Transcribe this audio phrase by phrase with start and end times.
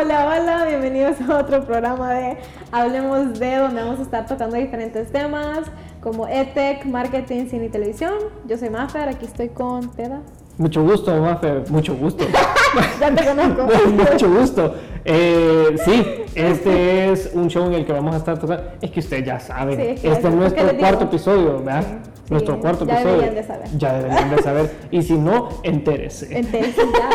[0.00, 2.36] Hola, hola, bienvenidos a otro programa de
[2.70, 5.60] Hablemos de, donde vamos a estar tocando diferentes temas
[6.00, 8.14] como ETEC, marketing, cine y televisión.
[8.46, 10.20] Yo soy Mafer, aquí estoy con Teda.
[10.56, 12.24] Mucho gusto, Mafe, mucho gusto.
[13.00, 13.68] ya te conozco.
[14.12, 14.74] mucho gusto.
[15.04, 18.64] Eh, sí, este es un show en el que vamos a estar tocando.
[18.80, 21.82] Es que usted ya sabe, Sí, este es es- nuestro ¿qué les cuarto episodio, ¿verdad?
[21.82, 23.20] Sí, Nuestro cuarto ya episodio.
[23.20, 23.68] deberían de saber.
[23.78, 24.76] Ya deberían de saber.
[24.90, 26.38] Y si no, entérese.
[26.38, 27.10] Entonces, ya.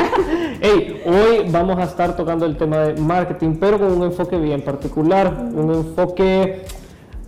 [0.61, 4.61] Hey, hoy vamos a estar tocando el tema de marketing, pero con un enfoque bien
[4.61, 6.61] particular, un enfoque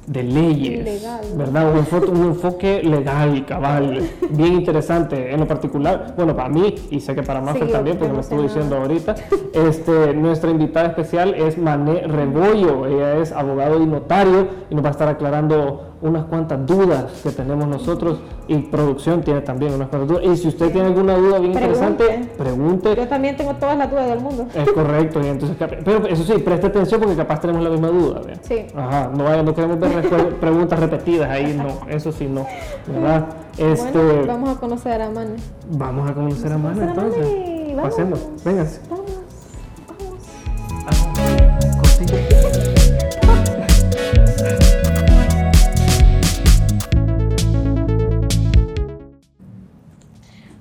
[0.08, 1.22] de leyes, Legal.
[1.36, 1.72] ¿verdad?
[1.72, 5.34] Un enfoque, un enfoque legal, cabal, bien interesante.
[5.34, 8.20] En lo particular, bueno, para mí y sé que para Mafer Sí, también, porque me
[8.20, 9.16] estuvo diciendo ahorita,
[9.54, 12.86] este, nuestra invitada especial es Mané Rebollo.
[12.86, 17.32] Ella es abogado y notario y nos va a estar aclarando unas cuantas dudas que
[17.32, 20.24] tenemos nosotros y producción tiene también unas cuantas dudas.
[20.26, 22.96] Y si usted tiene alguna duda bien interesante, Pregunte.
[22.96, 24.48] Yo también tengo todas las dudas del mundo.
[24.54, 28.22] Es correcto, y entonces, pero eso sí, preste atención porque capaz tenemos la misma duda.
[28.26, 28.36] ¿vea?
[28.42, 28.66] Sí.
[28.76, 32.46] Ajá, no, no queremos ver preguntas repetidas ahí, no, eso sí, no,
[32.88, 33.26] ¿verdad?
[33.58, 35.36] Este, Bueno, vamos a conocer a Mane.
[35.70, 37.28] vamos a conocer a entonces.
[37.28, 37.90] Mane, vamos.
[37.90, 38.82] Pasemos, vénganse.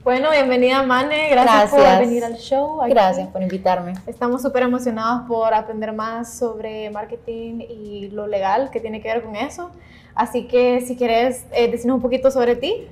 [0.05, 2.01] Bueno, bienvenida Mane, gracias, por Gracias.
[2.01, 2.83] venir al show.
[2.83, 2.91] aquí.
[2.93, 3.95] Gracias por invitarme.
[4.07, 9.23] Estamos súper emocionados por aprender más sobre marketing y lo legal que tiene que ver
[9.23, 9.71] con eso.
[10.15, 12.87] Así que si quieres eh, decirnos un poquito sobre ti.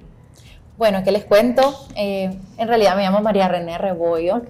[0.78, 1.74] Bueno, ¿qué les cuento?
[1.96, 4.48] Eh, en realidad me llamo María René Rebollo, Ok.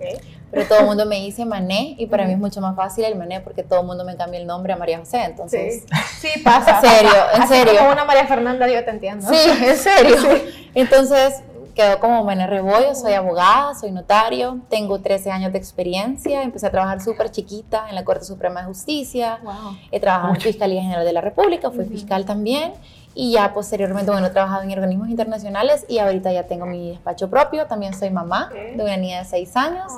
[0.52, 3.16] pero todo el mundo me dice Mané y para mí es mucho más fácil el
[3.16, 5.82] Mané porque todo el mundo me cambia el nombre a María José, entonces...
[6.20, 6.80] Sí, sí pasa.
[6.84, 7.78] En serio, en Así serio.
[7.80, 9.28] Como una María Fernanda, yo te entiendo.
[9.28, 10.16] Sí, en serio.
[10.74, 11.42] Entonces
[11.74, 16.70] quedó como Mané Rebollo, soy abogada, soy notario, tengo 13 años de experiencia, empecé a
[16.70, 19.76] trabajar súper chiquita en la Corte Suprema de Justicia, Wow.
[19.90, 20.46] He trabajado Mucho.
[20.48, 22.72] en Fiscalía General de la República, fui fiscal también
[23.14, 27.28] y ya posteriormente, bueno, he trabajado en organismos internacionales y ahorita ya tengo mi despacho
[27.28, 28.76] propio, también soy mamá Ok.
[28.76, 29.92] de una niña de 6 años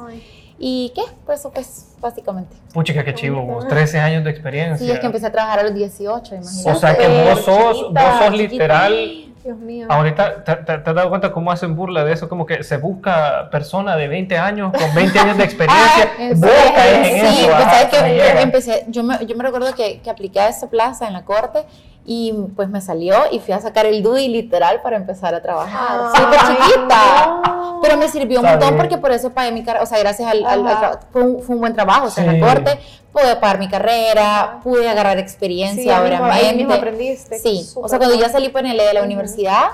[0.58, 1.02] y ¿qué?
[1.26, 2.54] Pues eso pues básicamente.
[2.72, 4.76] Puchica, qué chivo, vos, 13 años de experiencia.
[4.86, 6.70] Sí, es que empecé a trabajar a los 18, imagínate.
[6.70, 8.52] o sea que vos sos, chiquita, vos sos chiquita.
[8.52, 9.20] literal.
[9.44, 9.86] Dios mío.
[9.90, 12.30] Ahorita, ¿te, te- te has dado cuenta cómo hacen burla de eso?
[12.30, 16.10] Como que se busca persona de 20 años con 20 años de experiencia.
[16.18, 17.46] Ah, vos sí, en Sí, eso.
[17.48, 20.70] pues ajá, sabes que empecé, yo me, yo me recuerdo que, que apliqué a esa
[20.70, 21.64] plaza en la corte
[22.06, 26.00] y pues me salió y fui a sacar el DUI literal para empezar a trabajar.
[26.14, 27.26] Ay, Súper chiquita.
[27.46, 27.80] no.
[27.82, 28.78] Pero me sirvió un Está montón bien.
[28.80, 30.78] porque por eso pagué mi carrera, o sea, gracias al, al- al Ajá.
[30.80, 32.38] trabajo, fue un, fue un buen trabajo, o sea, en Sí.
[32.38, 32.78] la corte
[33.12, 34.60] pude pagar mi carrera, Ajá.
[34.62, 36.56] pude agarrar Sí, experiencia, ahí mismo- ahí obviamente.
[36.56, 37.38] mismo aprendiste.
[37.38, 39.64] Sí, o sea, cuando ya salí PNL de la universidad,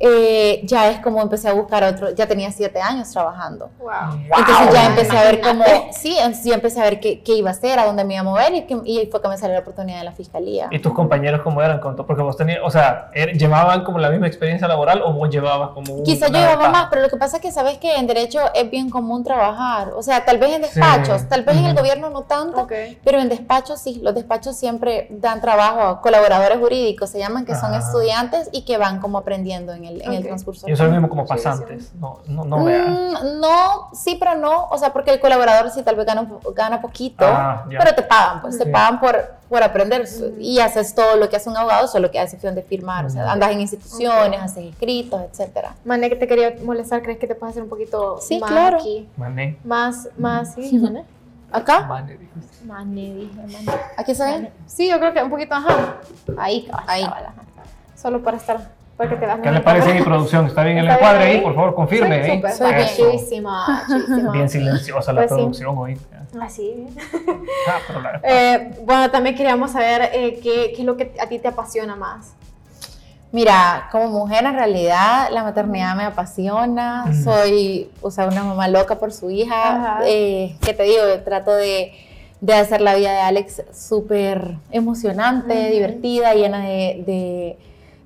[0.00, 3.70] eh, ya es como empecé a buscar otro, ya tenía siete años trabajando.
[3.78, 4.20] Wow.
[4.38, 7.50] Entonces ya empecé a ver cómo, sí, entonces ya empecé a ver qué, qué iba
[7.50, 9.54] a hacer, a dónde me iba a mover y, que- y fue que me salió
[9.54, 10.68] la oportunidad de la fiscalía.
[10.70, 11.80] ¿Y tus compañeros cómo eran?
[11.80, 15.70] Porque vos tenías, o sea, er- ¿llevaban como la misma experiencia laboral o vos llevabas
[15.70, 18.06] como un- Quizá yo llevaba más, pero lo que pasa es que sabes que en
[18.06, 21.26] derecho es bien común trabajar, o sea, tal vez en despachos, Sí.
[21.28, 22.66] tal vez en el gobierno no tanto,
[23.04, 27.54] pero en despachos sí, los despachos siempre dan trabajo a colaboradores jurídicos, se llaman que
[27.54, 27.78] son Ah.
[27.78, 30.66] estudiantes y que van como aprendiendo en el, en el transcurso.
[30.66, 31.92] Yo soy mismo como pasantes.
[31.94, 32.58] No, no, no.
[32.58, 36.28] Mm, no, sí, pero no, o sea, porque el colaborador sí tal vez gana, un
[36.28, 40.04] po- gana poquito, Ah, pero te pagan, pues te pagan por, por aprender
[40.38, 43.30] y haces todo lo que hace un abogado, solo que hace de firmar, o sea,
[43.32, 45.74] andas en instituciones, haces escritos, etcétera.
[45.84, 48.76] Mane, que te quería molestar, ¿crees que te puedes hacer un poquito Sí, más claro.
[48.78, 49.08] aquí?
[49.16, 49.58] Mané.
[49.64, 51.04] Más, más, sí, Mane.
[51.52, 51.82] ¿Acá?
[51.82, 52.64] Mané, dijiste.
[52.66, 53.78] Mane, dije, Mane.
[53.96, 54.50] ¿Aquí está bien?
[54.66, 55.96] Sí, yo creo que un poquito, ajá.
[56.36, 57.04] Ahí, cabal, Ahí.
[57.04, 57.42] cabal, ajá.
[57.94, 60.46] Solo para estar, que te ¿Qué le parece mi producción?
[60.46, 61.36] ¿Está bien el ¿Está bien encuadre ahí?
[61.36, 61.42] ahí?
[61.42, 62.26] Por favor, confirme.
[62.26, 62.42] Soy ¿eh?
[63.26, 64.48] súper, bien.
[64.48, 65.34] Silenciosa la Pues sí.
[65.36, 65.98] producción hoy.
[66.40, 66.86] Así.
[67.68, 71.26] Ah, pero la- Eh, bueno, también queríamos saber eh, qué, qué es lo que a
[71.26, 72.34] ti te apasiona más.
[73.32, 78.96] Mira, como mujer en realidad la maternidad me apasiona, soy, o sea, una mamá loca
[79.00, 81.02] por su hija, eh, ¿qué te digo?
[81.24, 81.92] Trato de,
[82.40, 87.58] de hacer la vida de Alex súper emocionante, divertida, llena de, de,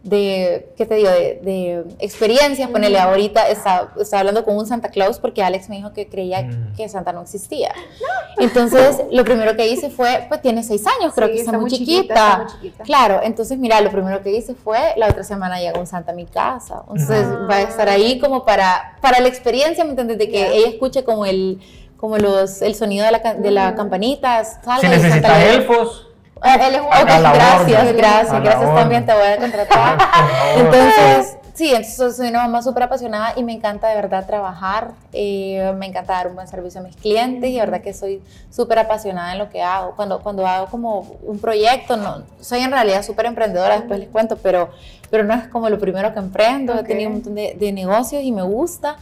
[0.08, 1.10] de, ¿qué te digo?
[1.10, 3.08] De, de experiencias, ponele Ujú.
[3.08, 6.75] ahorita, estaba, estaba hablando con un Santa Claus porque Alex me dijo que creía Mm.
[6.76, 7.72] que Santa no existía.
[8.38, 11.60] Entonces, lo primero que hice fue, pues tiene seis años, creo Sí, que está, está
[11.60, 11.94] muy chiquita.
[12.02, 12.84] chiquita, está muy chiquita.
[12.84, 16.14] Claro, entonces mira, lo primero que hice fue, la otra semana llegó un Santa a
[16.14, 16.82] mi casa.
[16.88, 17.46] Entonces Ah.
[17.50, 20.19] va a estar ahí como para, para la experiencia, ¿me entiendes?
[20.19, 21.58] De que ella escuche como el,
[21.96, 24.44] como los, el sonido de la, de la campanita.
[24.44, 26.07] salga Si necesitas elfos, Ah,
[26.44, 27.96] él es un- gracias, orden.
[27.96, 29.99] gracias, A gracias también, te voy a contratar.
[30.56, 35.75] Entonces, Sí, entonces soy una mamá súper apasionada y me encanta de verdad trabajar, eh,
[35.76, 38.79] me encanta dar un buen servicio a mis clientes y de verdad que soy súper
[38.79, 39.96] apasionada en lo que hago.
[39.96, 44.37] Cuando, cuando hago como un proyecto, no, soy en realidad súper emprendedora, después les cuento,
[44.37, 44.70] pero,
[45.11, 48.23] pero no es como lo primero que emprendo, he tenido un montón de, de negocios
[48.23, 48.94] y me gusta.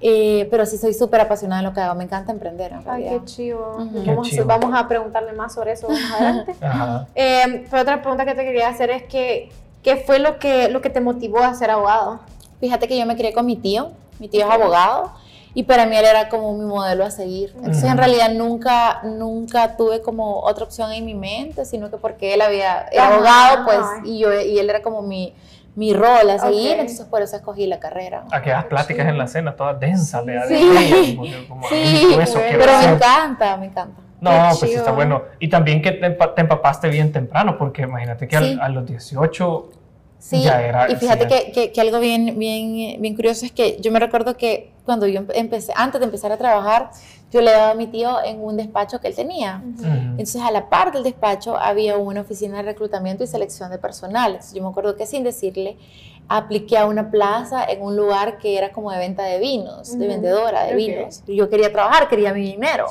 [0.00, 3.12] Eh, pero sí soy súper apasionada en lo que hago, me encanta emprender en realidad.
[3.12, 3.76] Ay, qué chivo.
[4.04, 6.54] vamos, vamos, a preguntarle más sobre eso más adelante.
[7.14, 9.50] Eh, pero otra pregunta que te quería hacer es que,
[9.82, 12.20] ¿qué fue lo que, lo que te motivó a ser abogado?
[12.60, 15.12] Fíjate que yo me crié con mi tío, mi tío es abogado,
[15.54, 17.54] y para mí él era como mi modelo a seguir.
[17.56, 22.34] Entonces en realidad nunca, nunca tuve como otra opción en mi mente, sino que porque
[22.34, 25.34] él había, era abogado, pues, y, yo, y él era como mi
[25.76, 28.24] mi rol a seguir, entonces por eso escogí la carrera.
[28.32, 30.56] A que das pláticas en la cena, todas densas, le Sí,
[31.68, 32.16] sí
[32.58, 34.02] pero me encanta, me encanta.
[34.18, 35.22] No, pues está bueno.
[35.38, 39.70] Y también que te, empapaste bien temprano, porque imagínate que a los 18
[40.18, 40.44] Sí,
[40.88, 44.72] y fíjate que, que, algo bien, bien, bien curioso es que yo me recuerdo que
[44.84, 46.90] cuando yo empecé, antes de empezar a trabajar,
[47.30, 49.62] yo le daba a mi tío en un despacho que él tenía.
[49.82, 54.32] Entonces, a la par del despacho había una oficina de reclutamiento y selección de personal.
[54.32, 55.76] Entonces, yo me acuerdo que sin decirle,
[56.28, 60.06] apliqué a una plaza en un lugar que era como de venta de vinos, de
[60.06, 61.22] vendedora de vinos.
[61.26, 62.86] Yo quería trabajar, quería mi dinero.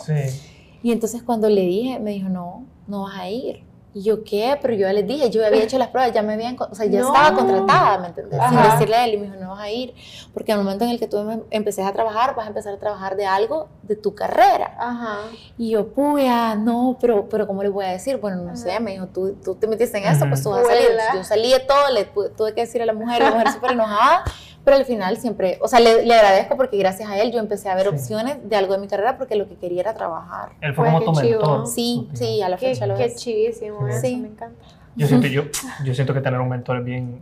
[0.83, 3.63] Y entonces cuando le dije, me dijo, no, no vas a ir.
[3.95, 4.59] Y yo, ¿qué?
[4.61, 6.85] Pero yo ya les dije, yo había hecho las pruebas, ya me habían, o sea,
[6.85, 8.41] ya estaba contratada, ¿me entendés?
[8.49, 9.95] Sin decirle a él, y me dijo, no vas a ir,
[10.33, 12.77] porque al momento en el que tú em, empecé a trabajar, vas a empezar a
[12.77, 14.75] trabajar de algo de tu carrera.
[14.77, 15.19] Ajá.
[15.57, 18.17] Y yo, puya, no, pero, pero ¿cómo le voy a decir?
[18.17, 20.67] Bueno, no sé, me dijo, tú, tú te metiste en eso, pues tú vas a
[20.67, 20.89] salir.
[21.13, 24.25] Yo salí de todo, le tuve que decir a la mujer, la mujer súper enojada,
[24.65, 27.69] pero al final siempre, o sea, le, le, agradezco porque gracias a él yo empecé
[27.69, 30.53] a ver opciones de algo de mi carrera porque lo que quería era trabajar.
[30.59, 31.67] Él fue como tu mentor.
[31.67, 34.17] Sí, sí, a la fecha lo Qué chivísimo, sí.
[34.17, 34.59] me encanta.
[34.95, 35.43] Yo siento, yo,
[35.83, 37.19] yo siento que tener un mentor es bien...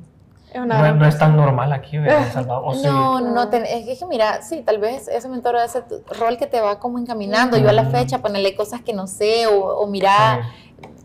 [0.55, 2.75] No, es tan normal aquí en El Salvador.
[2.83, 5.83] no, no, no, es que mira, sí, tal vez ese mentor es ese
[6.19, 7.57] rol que te va como encaminando.
[7.57, 10.43] Yo a la fecha ponerle cosas que no sé o, o mirar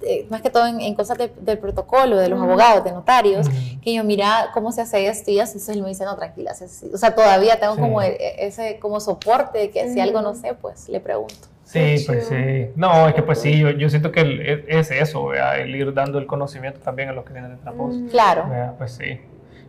[0.03, 3.49] eh, más que todo en, cosas del protocolo, de los abogados, de notarios,
[3.83, 6.53] que yo mira cómo se hace esto y entonces él me dice, no, tranquila,
[6.93, 10.35] o sea, todavía tengo como e, e, ese como soporte de que si algo no
[10.35, 11.49] sé, pues le pregunto.
[11.65, 12.71] Sí, pues sí.
[12.77, 16.19] No, es que pues sí, yo, yo siento que e, es eso, el ir dando
[16.19, 17.97] el conocimiento también a los que vienen detrás de vos.
[18.11, 18.75] Claro.
[18.79, 19.21] Pues sí.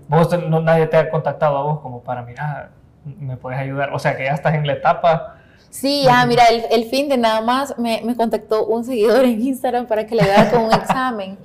[0.08, 2.70] Vos, no, nadie te ha contactado a vos como para, mirar,
[3.04, 3.94] me puedes ayudar.
[3.94, 5.39] O sea, que ya estás en la etapa
[5.70, 9.40] Sí, ah, mira, el, el, fin de nada más me, me, contactó un seguidor en
[9.40, 11.38] Instagram para que le haga con un examen.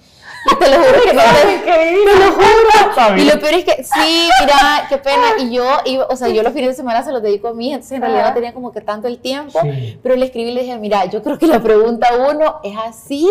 [0.58, 3.16] Te lo juro que no te, te lo juro.
[3.16, 5.26] Y lo peor es que, sí, mira, qué pena.
[5.38, 7.72] Y yo, iba, o sea, yo los fines de semana se los dedico a mí,
[7.72, 9.60] entonces en realidad no tenía como que tanto el tiempo.
[10.02, 13.28] Pero le escribí y le dije, mira, yo creo que la pregunta uno es así,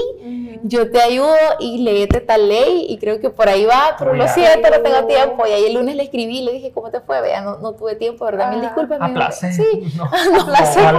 [0.64, 4.28] yo te ayudo y léete tal ley y creo que por ahí va, pero lo
[4.28, 5.46] siento, no tengo tiempo.
[5.48, 7.22] Y ahí el lunes le escribí y le dije, ¿cómo te fue?
[7.22, 8.52] Vea, no, no tuve tiempo, ¿verdad?
[8.52, 9.00] Mil disculpas.
[9.02, 10.94] A Sí, no, no, placer.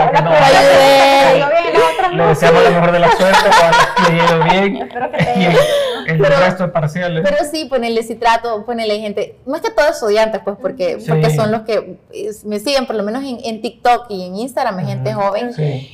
[2.12, 4.12] Le deseamos lo mejor de la suerte, para que
[4.50, 4.76] bien.
[4.76, 5.83] Espero que te
[6.22, 7.24] pero, resto de parciales.
[7.28, 11.50] Pero sí, ponerle si trato, ponerle gente, más que todo estudiantes, pues, porque, porque son
[11.50, 11.98] los que
[12.44, 15.50] me siguen, por lo menos en, en TikTok y en Instagram, gente joven.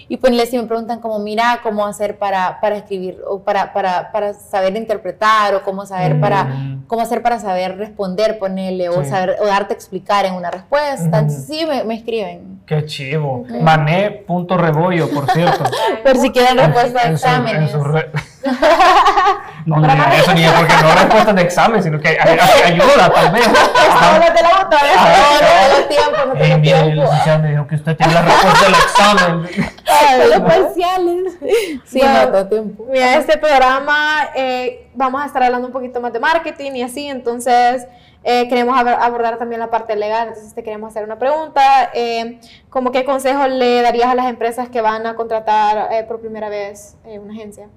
[0.09, 4.13] Y ponerle si me preguntan como, mira, cómo hacer para, para escribir, o para, para,
[4.13, 6.85] para saber interpretar, o cómo saber para, mm.
[6.87, 11.05] cómo hacer para saber responder, ponerle, o saber, o darte a explicar en una respuesta.
[11.05, 12.60] Entonces, sí, me, me, escriben.
[12.71, 13.45] Qué chivo.
[13.63, 15.65] Mané.rebollo, por cierto.
[16.05, 17.73] por si quieren respuesta de exámenes.
[19.67, 23.47] No, no digan eso ni porque no respuestas de examen, sino que ayuda tal vez.
[23.47, 26.87] No te la botó, no, no tiempo, no tengo tiempo.
[26.87, 29.49] El licenciado me dijo que usted tiene la respuesta del examen.
[30.31, 31.33] Los parciales.
[31.85, 32.87] Sí, no tengo tiempo.
[32.91, 37.07] Mira, este programa eh, vamos a estar hablando un poquito más de marketing y así,
[37.09, 37.87] entonces...
[38.23, 41.91] Eh, queremos abordar también la parte legal, entonces te queremos hacer una pregunta.
[41.95, 46.21] Eh, ¿Cómo qué consejo le darías a las empresas que van a contratar eh, por
[46.21, 47.69] primera vez una agencia?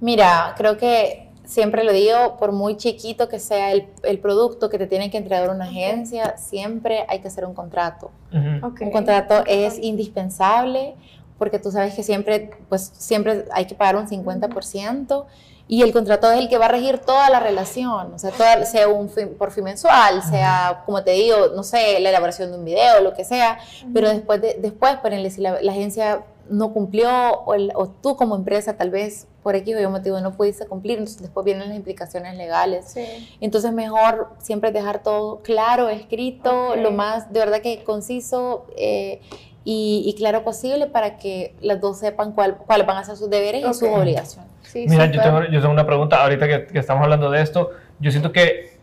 [0.00, 4.78] Mira, creo que siempre lo digo, por muy chiquito que sea el, el, producto que
[4.78, 8.10] te tiene que entregar una agencia, siempre hay que hacer un contrato.
[8.32, 10.94] Un contrato es indispensable
[11.40, 15.24] porque tú sabes que siempre, pues, siempre hay que pagar un 50%
[15.70, 18.32] y el contrato es el que va a regir toda la relación, o sea,
[18.66, 19.08] sea un
[19.38, 23.14] por fin mensual, sea, como te digo, no sé, la elaboración de un video, lo
[23.14, 23.56] que sea,
[23.94, 28.76] pero después, de, después ponerle, si la, agencia no cumplió o, o, tú como empresa
[28.76, 32.36] tal vez por X o Y motivo no pudiste cumplir, entonces después vienen las implicaciones
[32.36, 32.96] legales.
[33.40, 39.20] Entonces mejor siempre dejar todo claro, escrito, lo más de verdad que conciso eh,
[39.64, 43.74] y, claro posible para que las dos sepan cuáles van a ser sus deberes y
[43.74, 44.50] sus obligaciones.
[44.74, 48.10] Mira, yo tengo, yo tengo, una pregunta, ahorita que, que, estamos hablando de esto, yo
[48.10, 48.78] siento que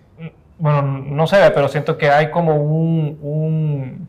[0.60, 4.08] bueno, no sé, pero siento que hay como un, un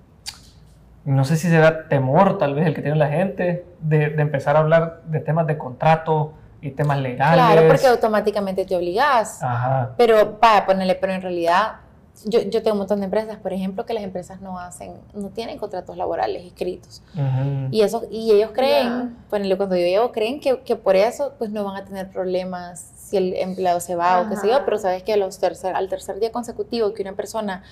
[1.05, 4.57] no sé si será temor tal vez el que tiene la gente de, de empezar
[4.57, 7.45] a hablar de temas de contrato y temas legales.
[7.45, 9.43] Claro, porque automáticamente te obligas.
[9.43, 9.95] Ajá.
[9.97, 11.77] Pero, para ponerle, pero en realidad
[12.25, 15.29] yo, yo, tengo un montón de empresas, por ejemplo, que las empresas no hacen, no
[15.29, 17.03] tienen contratos laborales escritos.
[17.71, 19.57] y, eso, y ellos creen, yeah.
[19.57, 23.17] cuando yo llevo, creen que, que, por eso pues no van a tener problemas si
[23.17, 26.21] el empleado se va o qué sé yo, pero sabes que los tercer, al tercer
[26.21, 27.63] día consecutivo que una persona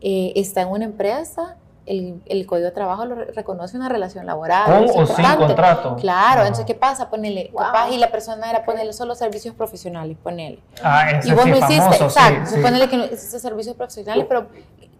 [0.00, 1.56] eh, está en una empresa,
[1.88, 4.86] el, el, Código de Trabajo lo reconoce una relación laboral.
[4.86, 5.96] Con o sin contrato.
[5.96, 7.08] Claro, entonces, ¿qué pasa?
[7.08, 10.60] Ponele, capaz y la persona era ponerle solo servicios profesionales, ponele.
[10.82, 14.48] Ah, y vos no hiciste, exacto, sí, ponele que no hiciste servicios profesionales, pero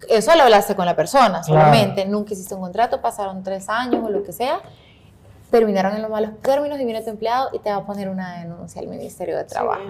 [0.09, 4.09] eso lo hablaste con la persona solamente, nunca hiciste un contrato, pasaron tres años o
[4.09, 4.61] lo que sea,
[5.51, 8.41] terminaron en los malos términos y viene tu empleado y te va a poner una
[8.41, 9.83] denuncia al Ministerio de Trabajo.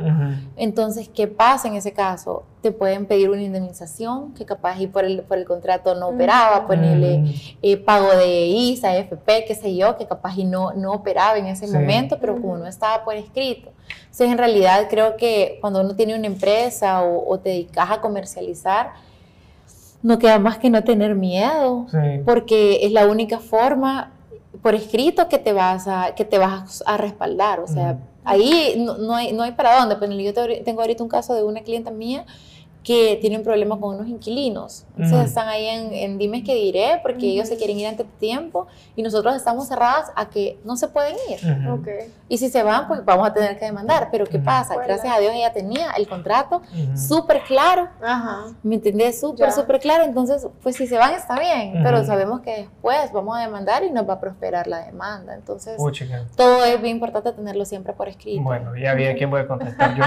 [0.57, 2.45] Entonces, ¿qué pasa en ese caso?
[2.63, 6.67] Te pueden pedir una indemnización que capaz y por el, por el contrato no operaba,
[6.67, 11.39] ponerle eh, pago de ISA, FP, qué sé yo, que capaz y no, no operaba
[11.39, 13.71] en ese momento, pero como no estaba por escrito.
[14.03, 18.01] Entonces, en realidad creo que cuando uno tiene una empresa o, o te dedicas a
[18.01, 18.93] comercializar,
[20.03, 21.87] no queda más que no tener miedo,
[22.25, 24.13] porque es la única forma
[24.63, 27.61] por escrito que te vas a, que te vas a respaldar.
[27.61, 29.97] O sea, ahí no, no, hay, no hay para dónde.
[29.97, 30.35] Pues yo
[30.65, 32.25] tengo ahorita un caso de una clienta mía
[32.83, 34.87] que tienen problemas con unos inquilinos.
[34.97, 38.13] Entonces están ahí en, en, dimes que diré porque ellos se quieren ir antes de
[38.19, 38.67] tiempo
[38.97, 41.71] y nosotros estamos cerradas a que no se pueden ir.
[41.71, 42.13] okay.
[42.29, 44.09] Y si se van, pues vamos a tener que demandar.
[44.11, 44.75] Pero ¿qué pasa?
[44.77, 46.63] Gracias a Dios ella tenía el contrato
[46.95, 47.89] súper claro.
[48.03, 48.55] Ajá.
[48.63, 49.21] ¿Me entendés?
[49.21, 50.05] Súper, súper claro.
[50.05, 53.91] Entonces, pues si se van está bien, pero sabemos que después vamos a demandar y
[53.91, 55.35] nos va a prosperar la demanda.
[55.35, 55.77] Entonces,
[56.37, 58.43] todo es bien importante tenerlo siempre por escrito.
[58.43, 60.05] Bueno, ya vi a quién voy a contestar yo.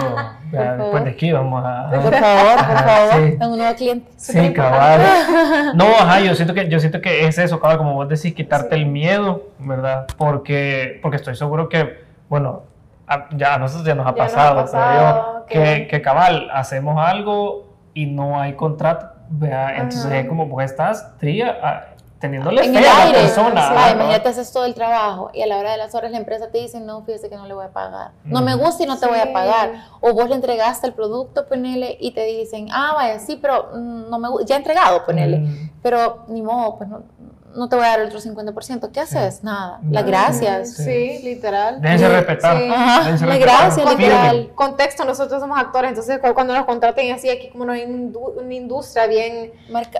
[0.51, 1.89] después de aquí vamos a...
[1.91, 4.11] Por favor por favor, tengo un nuevo cliente.
[4.17, 5.01] Sí, cabal.
[5.75, 8.75] No, ajá, yo siento que, yo siento que es eso, cabal, como vos decís, quitarte
[8.75, 10.07] el miedo, ¿verdad?
[10.17, 12.63] Porque, porque estoy seguro que, bueno,
[13.35, 18.39] ya a nosotros ya nos ha pasado, pasado que, que, cabal, hacemos algo y no
[18.39, 19.75] hay contrato, ¿verdad?
[19.75, 21.90] Entonces es como, pues estás tría,
[22.21, 23.67] teniéndole fe a la persona.
[23.67, 26.49] Sí, imagínate, haces todo el trabajo y a la hora de las horas la empresa
[26.49, 28.11] te dice, no, fíjese que no le voy a pagar.
[28.23, 29.73] No me gusta y no te voy a pagar.
[29.99, 34.09] O vos le entregaste el producto, ponele, y te dicen, ah, vaya, sí, pero mm,
[34.09, 35.39] no me ya entregado, ponele.
[35.39, 35.71] Mm.
[35.81, 37.03] Pero ni modo, pues no,
[37.55, 38.91] no te voy a dar el otro 50%.
[38.91, 39.43] ¿Qué haces?
[39.43, 39.79] Nada.
[39.89, 40.75] Las gracias.
[40.75, 41.81] Sí, literal.
[41.81, 42.61] Déjense respetar.
[42.61, 44.51] Las gracias, literal.
[44.55, 49.07] Contexto, nosotros somos actores, entonces cuando nos contraten así, aquí como no hay una industria
[49.07, 49.51] bien,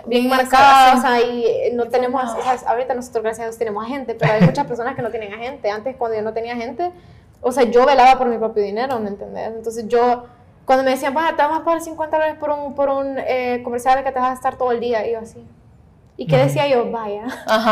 [0.06, 3.58] bien, marcada, o sea, y eh, no tenemos, o sea, ahorita nosotros gracias a Dios
[3.58, 5.70] tenemos agente, pero hay muchas personas que no tienen agente.
[5.70, 6.92] Antes cuando yo no tenía agente,
[7.40, 9.48] o sea, yo velaba por mi propio dinero, ¿me entendés?
[9.48, 10.24] Entonces yo
[10.64, 14.02] cuando me decían, te vamos a pagar 50 dólares por un, por un eh, comercial
[14.04, 15.44] que te vas a estar todo el día, y yo así.
[16.22, 16.88] ¿Y qué decía yo?
[16.88, 17.24] Vaya.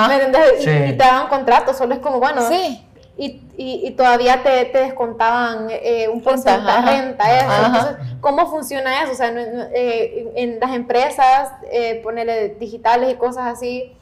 [0.09, 0.63] ¿Me entiendes?
[0.63, 2.43] Y, te daban contrato, solo es como, bueno.
[2.49, 2.85] Sí.
[3.17, 7.67] Y, y, todavía te, te descontaban eh, un porcentaje de renta, eso.
[7.67, 9.13] Entonces, ¿cómo funciona eso?
[9.13, 13.93] O sea, eh, en las empresas, eh, ponerle digitales y cosas así,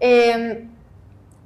[0.00, 0.68] em,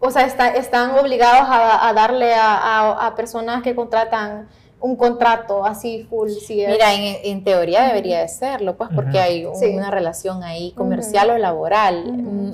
[0.00, 4.48] o sea, está, están obligados a, a darle a, a, a personas que contratan
[4.80, 6.30] un contrato así full.
[6.30, 11.38] Si Mira, en, teoría debería de serlo, pues porque hay una relación ahí comercial o
[11.38, 12.04] laboral.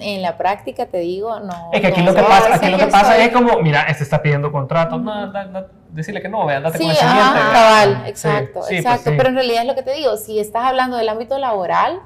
[0.00, 1.70] En la práctica te digo, no.
[1.72, 4.22] Es que aquí lo que pasa, aquí lo que pasa es como, mira, este está
[4.22, 7.22] pidiendo contrato, no, no, no, decirle que no, ve, andate con el siguiente.
[7.22, 9.10] cabal, exacto, pues exacto.
[9.16, 12.00] Pero en realidad es lo que te digo, si estás hablando del ámbito laboral,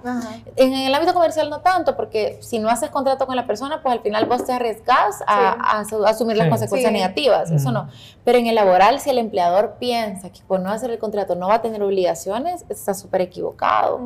[0.57, 3.93] en el ámbito comercial no tanto, porque si no haces contrato con la persona, pues
[3.93, 7.89] al final vos te arriesgas a, asumir las consecuencias negativas, eso no.
[8.25, 11.49] Pero en el laboral, si el empleador piensa que por no hacer el contrato no
[11.49, 14.01] va a tener obligaciones, está súper equivocado.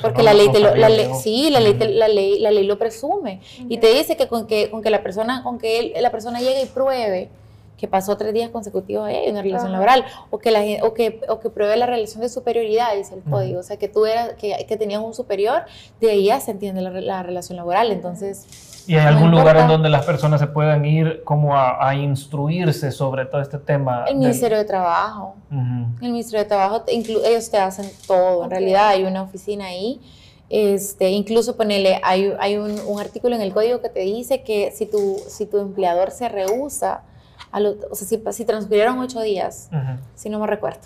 [0.00, 3.40] porque la ley, lo, la ley, sí, la ley, la ley, la ley lo presume.
[3.68, 6.62] Y te dice que con que, con que la persona, con que la persona llegue
[6.62, 7.30] y pruebe
[7.76, 11.20] que pasó tres días consecutivos ahí en una relación laboral, o que, la, o, que,
[11.28, 14.34] o que pruebe la relación de superioridad, dice el código, o sea, que tú eras,
[14.34, 15.62] que, que, tenías un superior,
[16.00, 18.82] de ahí ya se entiende la, relación laboral, entonces...
[18.86, 23.24] ¿Y hay algún lugar en donde las personas se puedan ir como a, instruirse sobre
[23.24, 24.04] todo este tema?
[24.06, 25.36] El Ministerio de Trabajo.
[25.50, 30.00] El Ministerio de Trabajo, ellos te hacen todo, en realidad hay una oficina ahí,
[30.50, 34.70] este, incluso ponele, hay, hay un, un, artículo en el código que te dice que
[34.72, 37.02] si tu, si tu empleador se rehúsa
[37.90, 39.70] o sea, si, transcurrieron ocho días,
[40.14, 40.80] si no me recuerdo,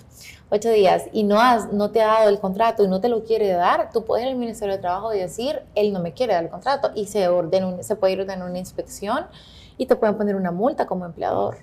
[0.50, 3.24] ocho días y no, has, no te ha dado el contrato y no te lo
[3.24, 6.34] quiere dar, tú puedes ir al Ministerio de Trabajo y decir, él no me quiere
[6.34, 9.26] dar el contrato y se, ordena se puede ir a una inspección
[9.76, 11.58] y te pueden poner una multa como empleador.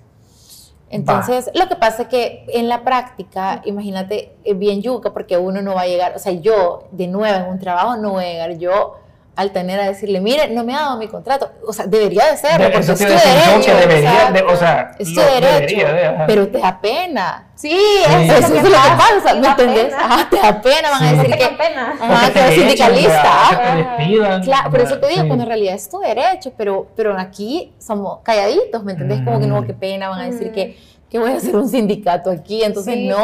[0.89, 5.75] Entonces, lo que pasa es que en la práctica, imagínate, bien yuca, porque uno no
[5.75, 8.57] va a llegar, o sea, yo de nuevo en un trabajo no voy a llegar
[8.57, 8.97] yo
[9.35, 11.51] al tener a decirle, mire, no me ha dado mi contrato.
[11.67, 13.77] O sea, debería de ser, porque es tu derecho.
[13.77, 15.87] Debería de, o sea, es tu derecho,
[16.27, 17.47] pero te da pena.
[17.55, 19.93] Sí, eso, es lo que pasa, ¿me entendés?
[19.93, 21.95] Ajá, te da pena, van a decir que, pena.
[22.01, 24.41] Ajá, que eres sindicalista.
[24.43, 28.19] Claro, por eso te digo, cuando en realidad es tu derecho, pero, pero aquí somos
[28.23, 29.21] calladitos, ¿me entendés?
[29.23, 30.77] Como que no, qué pena, van a decir que
[31.15, 33.17] que voy a hacer un sindicato aquí, entonces no,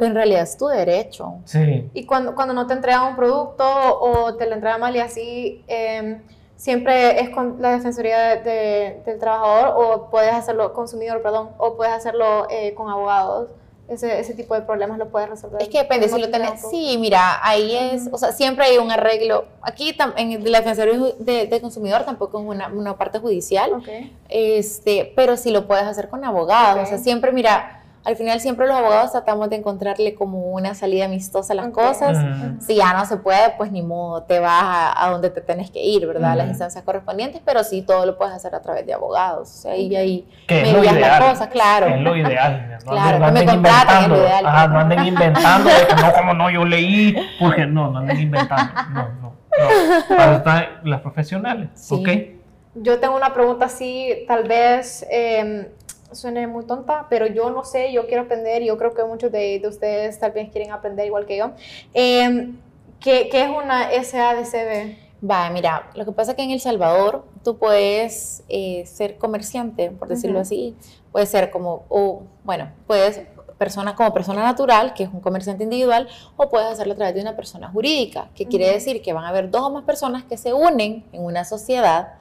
[0.00, 1.34] en realidad es tu derecho.
[1.44, 1.90] Sí.
[1.92, 5.62] Y cuando, cuando no te entregan un producto o te lo entregan mal y así,
[5.66, 6.22] em,
[6.56, 12.46] siempre es con la defensoría del trabajador o puedes hacerlo, consumidor, perdón, o puedes hacerlo
[12.48, 13.48] eh, con abogados
[13.88, 15.60] ese, ese tipo de problemas lo puedes resolver.
[15.60, 18.90] Es que depende, si lo tenés, sí, mira, ahí es, o sea, siempre hay un
[18.90, 19.44] arreglo.
[19.62, 23.70] Aquí en la Defensoría de Consumidor tampoco es una, una parte judicial,
[24.28, 28.66] este, pero sí lo puedes hacer con abogados, o sea, siempre, mira, al final siempre
[28.66, 32.18] los abogados tratamos de encontrarle como una salida amistosa a las cosas.
[32.60, 35.82] Si ya no se puede, pues ni modo, te vas a, donde te tenés que
[35.82, 36.32] ir, ¿verdad?
[36.32, 39.48] A las instancias correspondientes, pero sí todo lo puedes hacer a través de abogados.
[39.48, 41.86] O sea, ahí, ahí medias las cosas, claro.
[41.86, 42.78] Es lo ideal.
[42.84, 44.46] No claro, no, me contraten, es lo ideal.
[44.46, 48.20] Ajá, no anden inventando de que no, como no, yo leí, porque no, no anden
[48.20, 48.74] inventando.
[48.92, 49.34] No, no, no.
[50.08, 51.94] Para están las profesionales, sí.
[51.94, 52.82] ¿ok?
[52.82, 55.06] Yo tengo una pregunta así, tal vez...
[55.10, 55.70] Eh,
[56.14, 59.30] suene muy tonta, pero yo no sé, yo quiero aprender y yo creo que muchos
[59.32, 61.52] de, de ustedes tal vez quieren aprender igual que yo.
[61.92, 62.52] Eh,
[63.00, 64.96] ¿qué, ¿qué, es una SADCB?
[65.28, 69.90] Va, mira, lo que pasa es que en El Salvador tú puedes eh, ser comerciante,
[69.90, 70.76] por decirlo así,
[71.12, 73.22] puedes ser como, o bueno, puedes
[73.56, 77.20] persona como persona natural, que es un comerciante individual, o puedes hacerlo a través de
[77.22, 80.36] una persona jurídica, que quiere decir que van a haber dos o más personas que
[80.36, 82.14] se unen en una sociedad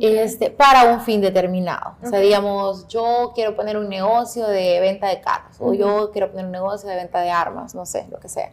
[0.00, 1.96] este, para un fin determinado.
[2.02, 6.30] O sea, digamos, yo quiero poner un negocio de venta de carros, o yo quiero
[6.30, 8.52] poner un negocio de venta de armas, no sé, lo que sea.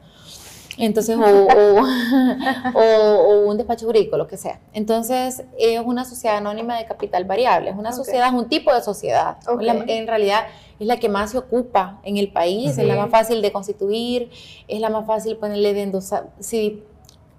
[0.78, 1.18] Entonces,
[2.74, 4.60] o, o, un despacho jurídico, lo que sea.
[4.74, 7.70] Entonces, es una sociedad anónima de capital variable.
[7.70, 9.38] Es una sociedad, es un tipo de sociedad.
[9.60, 10.46] en realidad,
[10.80, 14.30] es la que más se ocupa en el país, es la más fácil de constituir,
[14.68, 16.30] es la más fácil ponerle de endosar.
[16.40, 16.84] Si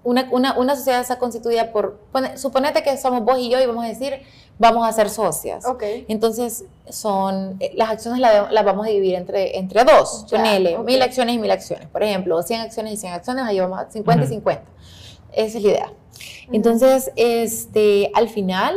[0.03, 1.99] una, una, una, sociedad está constituida por,
[2.35, 4.21] suponete que somos vos y yo y vamos a decir,
[4.57, 5.65] vamos a ser socias.
[5.65, 6.05] Okay.
[6.07, 11.35] Entonces, son, eh, las acciones las, vamos a dividir entre, entre dos, ponele, mil acciones
[11.35, 11.87] y mil acciones.
[11.87, 14.63] Por ejemplo, 100 acciones y 100 acciones, ahí vamos a 50 y 50.
[15.33, 15.93] Esa es la idea.
[16.51, 18.75] Entonces, este, al final,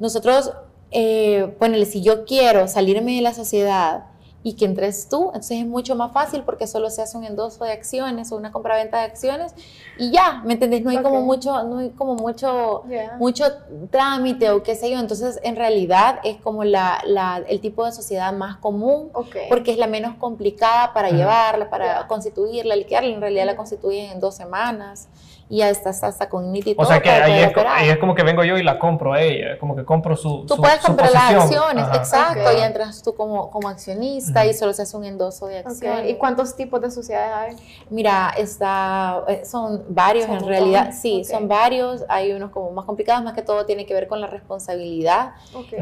[0.00, 0.52] nosotros,
[0.90, 4.06] eh, ponele, si yo quiero salirme de la sociedad
[4.46, 7.64] y que entres tú, entonces es mucho más fácil porque solo se hace un endoso
[7.64, 9.54] de acciones o una compra-venta de acciones
[9.96, 10.82] y ya, ¿me entendés?
[10.82, 12.84] No hay como mucho, no hay como mucho,
[13.18, 13.46] mucho
[13.90, 17.92] trámite o qué sé yo, entonces en realidad es como la, la el tipo de
[17.92, 19.10] sociedad más común
[19.48, 24.20] porque es la menos complicada para llevarla, para constituirla, liquidarla, en realidad la constituyen en
[24.20, 25.08] dos semanas
[25.48, 28.14] y ya estás hasta con NIT y O sea que ahí es, ahí es, como
[28.14, 31.12] que vengo yo y la compro a ella, como que compro su Tú puedes comprar
[31.12, 35.46] las acciones, exacto, y entras tú como, como accionista y solo se hace un endoso
[35.46, 36.10] de acciones.
[36.10, 37.66] ¿Y cuántos tipos de sociedades hay?
[37.90, 43.22] Mira, está, eh, son varios en realidad, sí, son varios, hay unos como más complicados,
[43.22, 45.32] más que todo tiene que ver con la responsabilidad.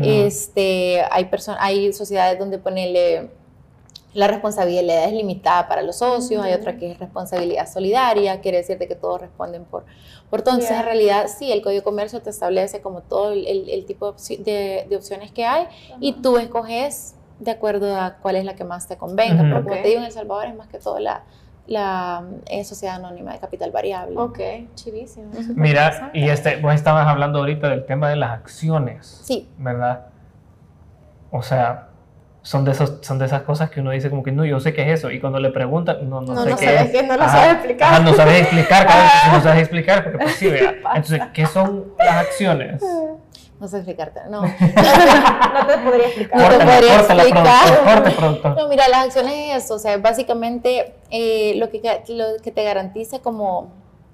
[0.02, 3.30] Este, hay, hay sociedades donde ponele
[4.14, 8.78] la responsabilidad es limitada para los socios, hay otra que es responsabilidad solidaria, quiere decir
[8.78, 9.84] de que todos responden por,
[10.28, 10.40] por.
[10.40, 14.12] Entonces, en realidad, sí, el Código de Comercio te establece como todo el, el, tipo
[14.12, 15.66] de, de, opciones que hay
[16.00, 19.42] y tú escoges de acuerdo a cuál es la que más te convenga.
[19.42, 21.22] Pero como te digo, en El Salvador es más que todo la,
[21.66, 24.16] la eh, sociedad anónima de capital variable.
[24.16, 24.38] Ok,
[24.74, 25.30] chivísimo.
[25.54, 29.22] Mira, y este, vos estabas hablando ahorita del tema de las acciones.
[29.24, 29.48] Sí.
[29.58, 30.06] ¿Verdad?
[31.30, 31.88] O sea,
[32.42, 34.72] son de, esos, son de esas cosas que uno dice como que no, yo sé
[34.74, 35.10] qué es eso.
[35.10, 36.90] Y cuando le preguntan, no, no, no sé no qué sabes es.
[36.90, 38.02] Que no lo sabes explicar.
[38.02, 40.74] no sabes explicar, claro, no sabes explicar, porque pues sí, vea.
[40.94, 42.82] Entonces, ¿qué son las acciones?
[43.60, 44.42] No sé explicarte, no.
[44.42, 46.40] no te podría explicar.
[46.40, 48.14] No te podría explicar.
[48.16, 52.50] Productor, no, mira, las acciones es eso, o sea, básicamente eh, lo, que, lo que
[52.50, 53.70] te garantiza como,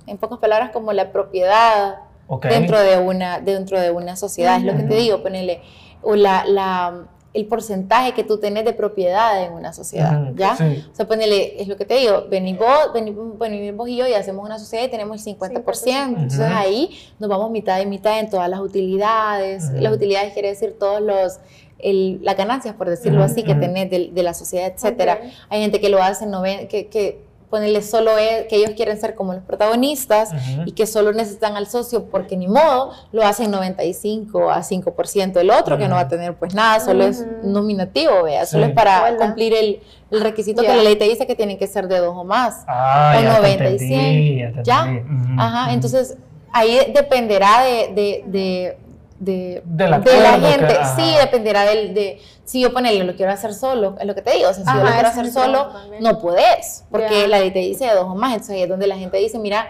[0.07, 2.01] en pocas palabras, como la propiedad
[2.43, 4.59] dentro, de una, dentro de una sociedad.
[4.59, 5.63] Es lo que te digo, ponele,
[6.03, 10.55] o la, la el porcentaje que tú tenés de propiedad en una sociedad, ¿ya?
[10.93, 14.15] O sea, ponele, es lo que te digo, venimos vos, venimos, vos y yo y
[14.15, 18.31] hacemos una sociedad y tenemos el 50%, entonces ahí nos vamos mitad y mitad en
[18.31, 21.39] todas las utilidades, las utilidades quiere decir todos los,
[21.79, 25.21] el, las ganancias, por decirlo así, que tenés de, de, la sociedad, etcétera.
[25.49, 26.27] Hay gente que lo hace,
[26.69, 30.31] que, que ponerle solo es, que ellos quieren ser como los protagonistas
[30.67, 35.51] y que solo necesitan al socio porque ni modo, lo hacen 95 a 5% el
[35.51, 39.17] otro, que no va a tener pues nada, solo es nominativo, vea, solo es para
[39.17, 39.81] cumplir el,
[40.11, 42.65] el requisito que la ley te dice que tienen que ser de dos o más,
[42.67, 45.03] ah, o ya 90 y 100, ya,
[45.39, 46.17] ajá, entonces
[46.53, 48.79] ahí dependerá de, de, de
[49.19, 50.01] de, la,
[50.41, 54.23] gente, sí, dependerá del, de, si yo ponele, lo quiero hacer solo, es lo que
[54.23, 55.69] te digo, o sea, si yo lo quiero hacer solo,
[56.01, 58.87] no puedes, porque la ley te dice de dos o más, entonces ahí es donde
[58.87, 59.69] la gente dice, mira,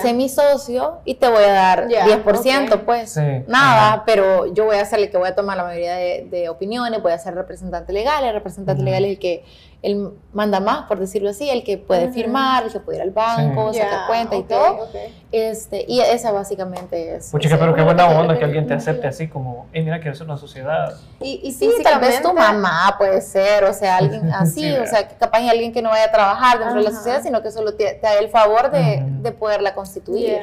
[0.00, 3.16] sé mi socio y te voy a dar 10%, pues
[3.46, 6.48] nada, pero yo voy a ser el que voy a tomar la mayoría de, de
[6.48, 9.44] opiniones, voy a ser representante legal, el representante legal es el que
[9.82, 13.10] él manda más, por decirlo así, el que puede firmar, el que puede ir al
[13.10, 14.88] banco, sacar cuenta y todo.
[15.32, 17.30] Este, y esa básicamente es.
[17.30, 20.20] Pucha, pero qué buena onda que alguien te acepte así como, hey, mira que es
[20.20, 20.94] una sociedad.
[21.20, 25.08] Y, y sí, tal vez tu mamá puede ser, o sea, alguien así, o sea,
[25.08, 27.50] que capaz hay alguien que no vaya a trabajar dentro de la sociedad, sino que
[27.50, 30.42] solo te, te da el favor de, de poderla constituir.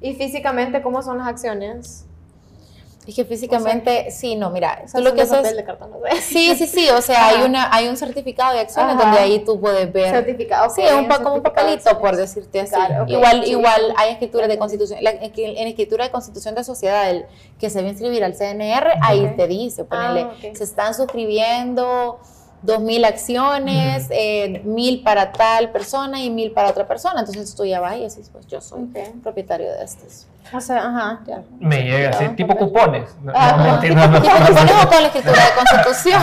[0.00, 2.07] Y físicamente, ¿cómo son las acciones?
[3.08, 5.56] Es que físicamente, sí, no, mira, tú lo que haces...
[5.56, 5.96] De cartón, ¿no?
[6.20, 9.58] Sí, sí, sí, o sea, hay, una, hay un certificado de acciones donde ahí tú
[9.58, 10.10] puedes ver...
[10.10, 12.76] Certificado, Sí, un, como un papelito, por decirte así.
[13.06, 17.24] igual igual hay escrituras de constitución, en escritura de constitución de sociedad el,
[17.58, 22.20] que se va a inscribir al CNR, ahí te dice, ponele, ah, se están suscribiendo
[22.60, 27.20] dos mil acciones, eh, mil para tal persona y mil para otra persona.
[27.20, 28.90] Entonces tú ya vas y decís, pues yo soy
[29.22, 30.26] propietario de estos.
[30.52, 31.42] O sea, ajá, ya.
[31.60, 33.14] Me llega así, tipo cupones.
[33.22, 36.22] No, ah, tipo, cupones o con la escritura de constitución.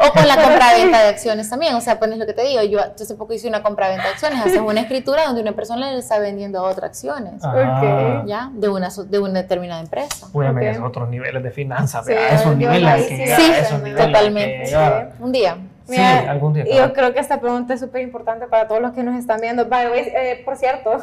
[0.00, 1.74] o con la compra-venta de acciones también.
[1.74, 2.62] O sea, pones lo que te digo.
[2.62, 4.40] Yo, hace poco hice una compra-venta de acciones.
[4.40, 7.42] Haces una escritura donde una persona le está vendiendo a otra acciones.
[7.44, 8.24] Ah.
[8.26, 8.50] ¿Ya?
[8.52, 10.28] De una, de una determinada empresa.
[10.32, 10.82] Obviamente, okay.
[10.82, 12.06] otros niveles de finanzas.
[12.06, 14.76] Sí, esos niveles que Sí, esos niveles totalmente.
[15.20, 15.58] Un día.
[15.88, 16.64] sí, algún día.
[16.64, 19.66] Yo creo que esta pregunta es súper importante para todos los que nos están viendo.
[19.66, 20.98] By the way, eh, por cierto,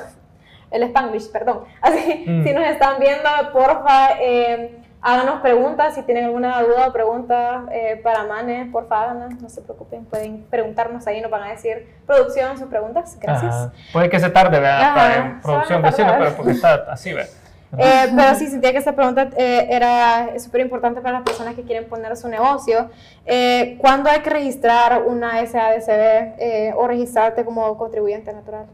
[0.74, 1.64] el Spanglish, perdón.
[1.82, 2.44] Así, mm.
[2.44, 5.96] si nos están viendo, porfa, eh, háganos preguntas.
[5.96, 10.06] Si tienen alguna duda o pregunta eh, para Mane, porfa, háganos, no se preocupen.
[10.06, 13.18] Pueden preguntarnos ahí, nos van a decir producción sus preguntas.
[13.22, 13.70] Gracias.
[13.94, 14.96] Puede que se tarde, ¿verdad?
[14.96, 17.30] Para producción vecina, pero porque está así, ¿verdad?
[17.78, 21.64] Eh, pero sí, sentía que esta pregunta eh, era súper importante para las personas que
[21.64, 22.90] quieren poner su negocio.
[23.26, 28.68] Eh, ¿Cuándo hay que registrar una SADCB eh, o registrarte como contribuyente natural?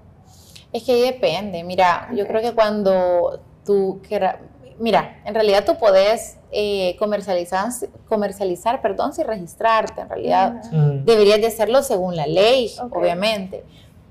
[0.71, 1.63] Es que depende.
[1.63, 4.37] Mira, yo creo que cuando tú quieras.
[4.77, 7.69] Mira, en realidad tú puedes eh, comercializar,
[8.07, 10.01] comercializar, perdón, sin registrarte.
[10.01, 10.53] En realidad
[11.03, 13.63] deberías de hacerlo según la ley, obviamente.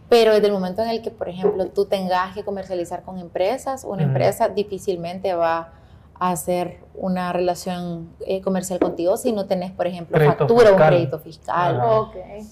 [0.09, 3.85] Pero desde el momento en el que, por ejemplo, tú tengas que comercializar con empresas,
[3.85, 5.73] una empresa difícilmente va
[6.18, 11.18] hacer una relación eh, comercial contigo si no tenés, por ejemplo, factura o un crédito
[11.20, 11.81] fiscal.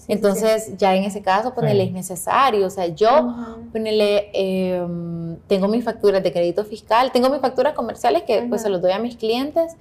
[0.09, 2.67] Entonces, ya en ese caso, ponele es necesario.
[2.67, 3.35] O sea, yo,
[3.73, 8.69] ponele, em, tengo mis facturas de crédito fiscal, tengo mis facturas comerciales que pues se
[8.69, 9.77] los doy a mis clientes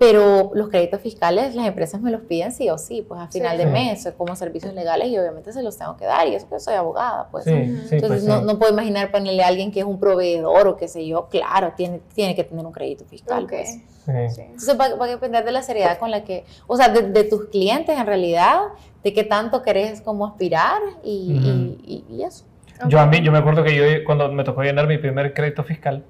[0.00, 3.58] pero los créditos fiscales las empresas me los piden sí o sí, pues a final
[3.58, 6.58] de mes, como servicios legales y obviamente se los tengo que dar y eso que
[6.58, 7.46] soy abogada, pues.
[7.46, 10.88] Entonces pues no, no, puedo imaginar ponerle a alguien que es un proveedor o qué
[10.88, 13.78] sé yo, claro, tiene, tiene que tener un crédito fiscal, pues.
[14.06, 17.50] Entonces va, va, a depender de la seriedad con la que, o sea, de, tus
[17.50, 18.68] clientes en realidad,
[19.04, 22.46] de qué tanto querés como aspirar y, y, y, eso.
[22.88, 25.62] Yo a mí, yo me acuerdo que yo cuando me tocó llenar mi primer crédito
[25.62, 26.06] fiscal,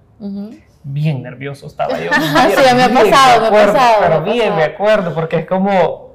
[0.83, 2.11] bien nervioso estaba yo.
[2.13, 3.97] sí, me ha pasado, me, ha pasado.
[4.01, 6.11] Pero bien, me acuerdo, porque es como...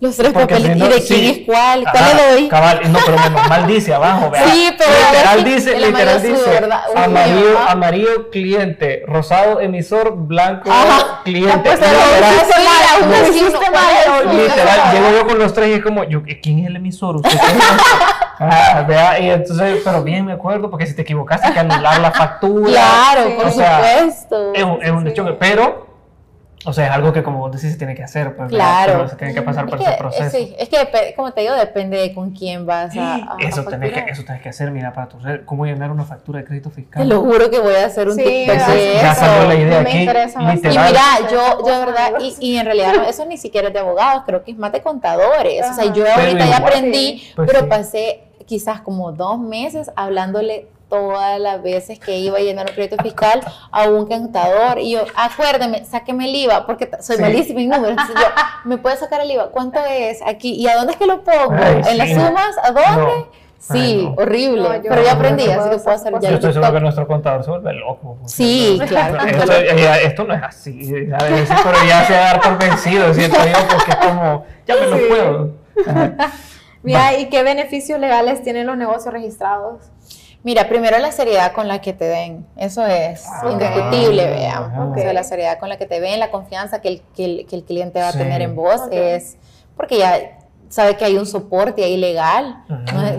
[0.00, 1.84] Los tres papeles, ¿y de quién es cuál?
[1.92, 2.48] ¿Cuál le doy?
[2.48, 4.46] Cabal, no, pero menos mal dice abajo, ¿verdad?
[4.50, 10.70] Sí, pero literal dice, literal dice, amarillo, amarillo cliente, rosado emisor, blanco
[11.22, 11.68] cliente.
[11.68, 13.10] Pues, literal,
[14.34, 17.16] literal, llego yo con los tres y es como, yo, ¿quién es el emisor?
[17.16, 17.38] ¿Usted
[18.42, 22.00] Ah, vea, y entonces, pero bien me acuerdo, porque si te equivocaste hay que anular
[22.00, 22.70] la factura.
[22.70, 24.54] Claro, por supuesto.
[24.54, 25.86] Es un, es un hecho, pero,
[26.64, 29.06] o sea, es algo que como vos decís se tiene que hacer, pues, claro.
[29.10, 30.30] se tiene que pasar por ese proceso.
[30.30, 34.10] Sí, es que, como te digo, depende de con quién vas a, eso, tenés que,
[34.10, 37.02] eso tenés que hacer, mira, para tu cómo llenar una factura de crédito fiscal.
[37.02, 39.02] Te lo juro que voy a hacer un sí, TikTok de eso.
[39.02, 40.30] Ya salió la idea aquí, literal.
[40.30, 43.80] Y mira, yo, yo de verdad, y, y, en realidad eso ni siquiera es de
[43.80, 45.62] abogados, creo que es más de contadores.
[45.68, 51.38] O sea, yo ahorita ya aprendí, pues pero pasé quizás como dos meses hablándole todas
[51.38, 55.84] las veces que iba a llenar un crédito fiscal a un contador y yo, acuérdeme,
[55.84, 58.28] sáqueme el IVA, porque soy malísima en números, entonces yo,
[58.64, 59.50] ¿me puede sacar el IVA?
[59.52, 60.54] ¿Cuánto es aquí?
[60.54, 61.54] ¿Y a dónde es que lo pongo?
[61.54, 62.56] ¿En las sumas?
[62.60, 63.26] ¿A dónde?
[63.60, 66.30] Sí, horrible, pero ya aprendí, así que puedo hacer ya.
[66.30, 68.18] Yo estoy seguro que nuestro contador se vuelve loco.
[68.26, 69.24] Sí, claro.
[69.28, 73.68] Esto, esto, no es así, pero ya se va a dar por vencido, siento yo,
[73.70, 75.50] porque es como, ya me lo puedo.
[76.82, 79.82] Mira, ¿y qué beneficios legales tienen los negocios registrados?
[80.42, 84.96] Mira, primero la seriedad con la que te ven, eso es ah, indiscutible, veamos.
[84.96, 88.08] la seriedad con la que te ven, la confianza que el, que el, cliente va
[88.08, 89.36] a tener en vos es
[89.76, 90.39] porque ya
[90.70, 92.64] sabe que hay un soporte ahí legal,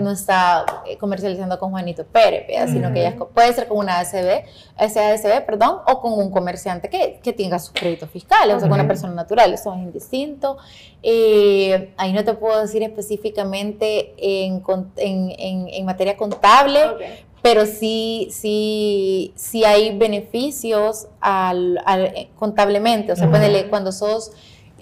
[0.00, 4.44] no, está eh, comercializando con Juanito Pérez, sino que puede ser con una ASB,
[4.78, 8.80] SASB, perdón, o con un comerciante que, que tenga sus créditos fiscales, o sea, con
[8.80, 10.56] una persona natural, eso es indistinto.
[11.02, 14.62] Eh, ahí no te puedo decir específicamente en,
[14.96, 16.80] en, en, materia contable,
[17.42, 23.28] pero sí, sí, sí hay beneficios al, al contablemente, o sea,
[23.68, 24.32] cuando sos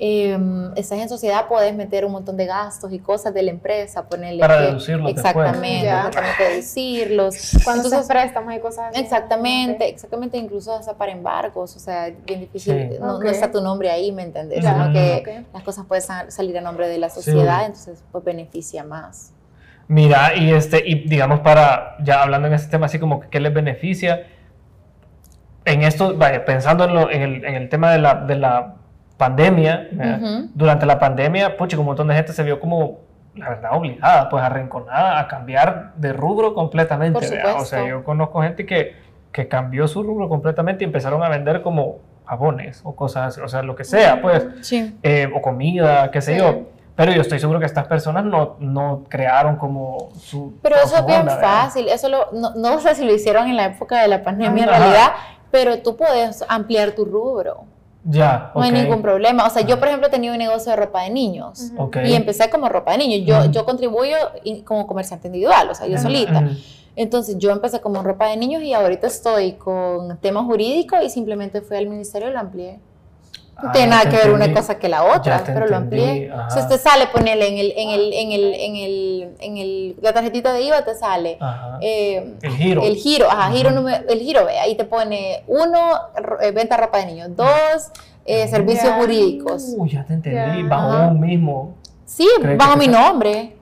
[0.03, 0.39] eh,
[0.77, 4.41] estás en sociedad, puedes meter un montón de gastos y cosas de la empresa, ponerle.
[4.41, 5.11] Para deducirlos.
[5.11, 7.59] Exactamente, exactamente, deducirlos.
[7.65, 9.01] Cuando se préstamos y cosas así.
[9.01, 14.11] Exactamente, exactamente, incluso hasta para embargos, o sea, bien difícil, no, está tu nombre ahí,
[14.11, 14.65] ¿me entiendes?
[14.65, 19.35] Sino que las cosas pueden salir a nombre de la sociedad, entonces pues beneficia más.
[19.87, 23.39] Mira, y este, y digamos para, ya hablando en este tema así como que qué
[23.39, 24.29] les beneficia,
[25.67, 28.77] en esto, vaya, pensando en, lo, en, el, en el tema de la, de la
[29.21, 29.89] pandemia,
[30.55, 33.01] durante la pandemia, pucha, un montón de gente se vio como,
[33.37, 37.19] la verdad, obligada, pues arrinconada a cambiar de rubro completamente.
[37.55, 38.97] O sea, yo conozco gente que,
[39.31, 43.63] que cambió su rubro completamente y empezaron a vender como jabones o cosas, o sea,
[43.63, 46.63] lo que sea, pues, eh, o comida, qué sé yo.
[46.97, 50.55] Pero yo estoy seguro que estas personas no, no crearon como su...
[50.63, 53.67] Pero eso es bien fácil, eso lo, no, no, sé si lo hicieron en la
[53.67, 55.13] época de la pandemia en realidad,
[55.51, 57.65] pero tú puedes ampliar tu rubro.
[58.03, 59.47] Ya, No hay ningún problema.
[59.47, 61.71] O sea, yo, por ejemplo, tenía un negocio de ropa de niños.
[62.05, 63.27] Y empecé como ropa de niños.
[63.27, 64.17] Yo, yo contribuyo
[64.65, 66.49] como comerciante individual, o sea, yo solita.
[66.97, 71.61] Entonces, yo empecé como ropa de niños y ahorita estoy con temas jurídicos y simplemente
[71.61, 72.81] fui al ministerio y lo amplié.
[73.63, 76.33] No ah, tiene nada que ver una cosa que la otra, pero lo amplié.
[76.49, 80.13] Si usted sale, ponele en el, en el, en el, en el, en el, la
[80.13, 81.39] tarjetita de IVA te sale
[81.81, 82.83] eh, el giro.
[82.83, 85.93] El giro, ajá, giro el giro, ve, ahí te pone uno,
[86.41, 87.91] eh, venta ropa de niños, dos,
[88.25, 89.75] eh, servicios jurídicos.
[89.77, 91.75] Uy, ya te entendí, bajo un mismo.
[92.05, 93.60] Sí, bajo mi nombre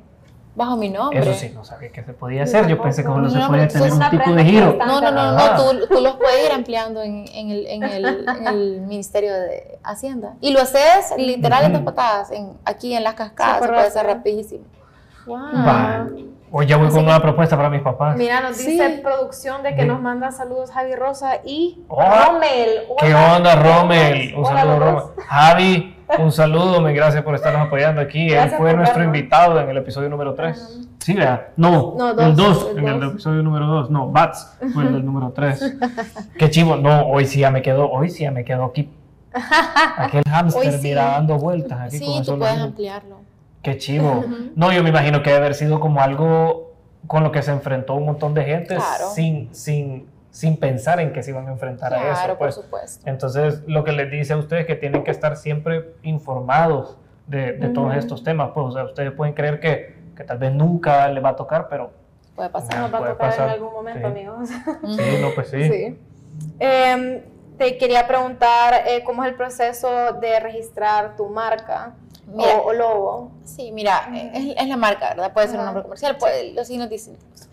[0.59, 1.21] bajo mi nombre.
[1.21, 2.67] Eso sí, no sabía que se podía hacer.
[2.67, 4.77] Yo pensé que no se podía tener un tipo de giro.
[4.77, 8.05] No, no, no, no, tú, tú, los puedes ir ampliando en, en, el, en, el,
[8.05, 10.35] en, el, Ministerio de Hacienda.
[10.41, 14.07] Y lo haces literal en dos patadas, en, aquí en las cascadas, se puede hacer
[14.07, 14.65] rapidísimo.
[15.27, 15.39] Wow.
[16.51, 18.17] Hoy ya voy con una propuesta para mis papás.
[18.17, 22.85] Mira, nos dice producción de que nos manda saludos Javi Rosa y Rommel.
[22.99, 24.35] ¿Qué onda, Rommel?
[24.35, 25.03] Un saludo, Rommel.
[25.27, 28.31] Javi, un saludo, me gracias por estarnos apoyando aquí.
[28.31, 30.89] Él fue nuestro invitado en el episodio número 3.
[31.01, 31.53] Sí, vea.
[31.57, 33.91] No, el 2, en el episodio número 2.
[33.91, 35.77] No, Bats fue el del número 3.
[36.39, 36.77] Qué chivo.
[36.77, 38.91] No, hoy sí ya me quedó, hoy sí ya me quedó aquí.
[39.97, 41.99] Aquel hámster, mira, dando vueltas aquí.
[41.99, 43.19] Sí, tú puedes ampliarlo.
[43.63, 44.25] Qué chivo.
[44.55, 46.73] No, yo me imagino que debe haber sido como algo
[47.07, 48.79] con lo que se enfrentó un montón de gente
[49.15, 50.07] sin, sin
[50.39, 52.13] sin pensar en que se iban a enfrentar a eso.
[52.13, 52.55] Claro, pues.
[52.55, 53.11] por supuesto.
[53.11, 56.97] Entonces, lo que les dice a ustedes es que tienen que estar siempre informados
[57.27, 58.51] de, todos estos temas.
[58.55, 61.67] Pues, o sea, ustedes pueden creer que, que, tal vez nunca les va a tocar,
[61.69, 61.91] pero...
[62.37, 62.79] Puede pasar.
[62.79, 64.49] Nos va a tocar en algún momento, amigos.
[64.49, 65.69] Sí, no, pues sí.
[65.69, 65.99] sí.
[66.61, 67.21] Em,
[67.57, 71.95] te quería preguntar eh, cómo es el proceso de registrar tu marca.
[72.33, 73.33] o, logo.
[73.43, 75.33] Sí, mira, es, la marca, ¿verdad?
[75.33, 77.49] Puede ser un nombre comercial, puede, los signos distintos.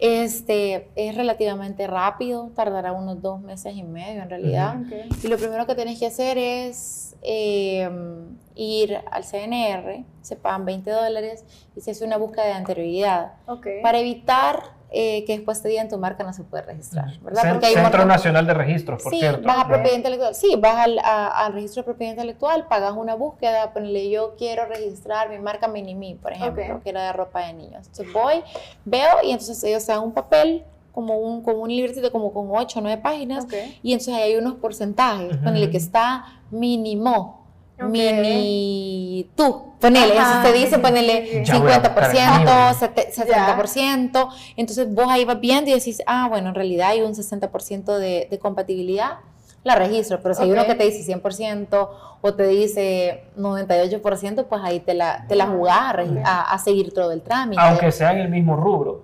[0.00, 4.76] Este es relativamente rápido, tardará unos dos meses y medio en realidad.
[5.22, 10.90] Y lo primero que tienes que hacer es em, ir al CNR, se pagan 20
[10.90, 11.44] dólares
[11.76, 13.34] y se hace una búsqueda de anterioridad.
[13.82, 17.60] Para evitar eh, que después te digan tu marca no se puede registrar, ¿verdad?
[17.60, 19.46] Centro Nacional de Registros, por sí, cierto.
[19.46, 23.72] Vas a propiedad intelectual, sí, vas al, al, registro de propiedad intelectual, pagas una búsqueda,
[23.72, 27.86] ponle yo quiero registrar mi marca Minimi, por ejemplo, que era de ropa de niños.
[27.86, 28.42] Entonces voy,
[28.84, 32.48] veo y entonces ellos te dan un papel como un, como un libretito como con
[32.50, 33.46] 8 o 9 páginas
[33.82, 37.39] y entonces ahí hay unos porcentajes, uh ponle que está mínimo
[37.88, 45.74] mini tú, ponele, eso te dice, ponele 50%, 60%, entonces vos ahí vas viendo y
[45.74, 49.18] decís, ah, bueno, en realidad hay un 60% de, de, compatibilidad,
[49.64, 51.88] la registro, pero si hay uno que te dice 100%
[52.22, 57.12] o te dice 98%, pues ahí te la, te la jugás a, a, seguir todo
[57.12, 57.60] el trámite.
[57.62, 59.02] Aunque sea en el mismo rubro.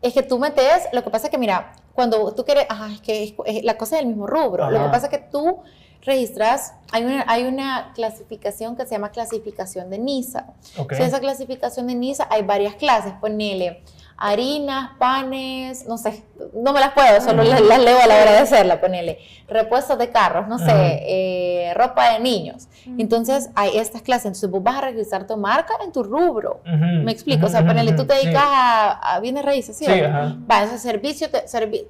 [0.00, 3.00] Es que tú metes, lo que pasa es que mira, cuando tú quieres, ajá, es
[3.00, 5.62] que la cosa es el mismo rubro, lo que pasa es que tú
[6.04, 10.52] registras, hay una, hay una clasificación que se llama clasificación de NISA.
[10.60, 13.82] Si esa clasificación de NISA hay varias clases, ponele,
[14.16, 16.24] harinas, panes, no sé,
[16.54, 20.10] no me las puedo, solo las, leo a la hora de hacerla, ponele, repuestos de
[20.10, 22.68] carros, no sé, eh, ropa de niños.
[22.98, 27.10] Entonces hay estas clases, entonces vos vas a registrar tu marca en tu rubro, me
[27.10, 29.84] explico, o sea, ponele, tú te dedicas a, bienes raíces, ¿sí?
[29.84, 31.30] sí Va, esos servicios,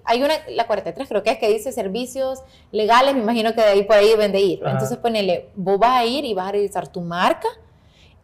[0.05, 3.69] hay una, la 43 creo que es que dice servicios legales, me imagino que de
[3.69, 4.61] ahí por ahí deben de ir.
[4.65, 7.49] Entonces ponele, vos vas a ir y vas a registrar tu marca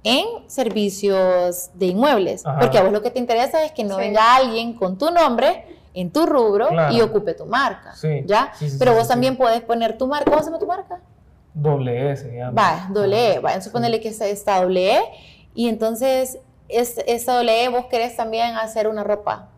[0.03, 4.35] en servicios de inmuebles, porque a vos lo que te interesa es que no venga
[4.37, 8.53] alguien con tu nombre en tu rubro y ocupe tu marca, ¿ya?
[8.79, 11.01] Pero vos también puedes poner tu marca, ¿cómo se llama tu marca?
[11.53, 12.53] Doble E se llama.
[12.53, 15.03] Va, doble E, va, entonces ponerle que está doble E.
[15.55, 19.49] Y entonces esa doble E vos querés también hacer una ropa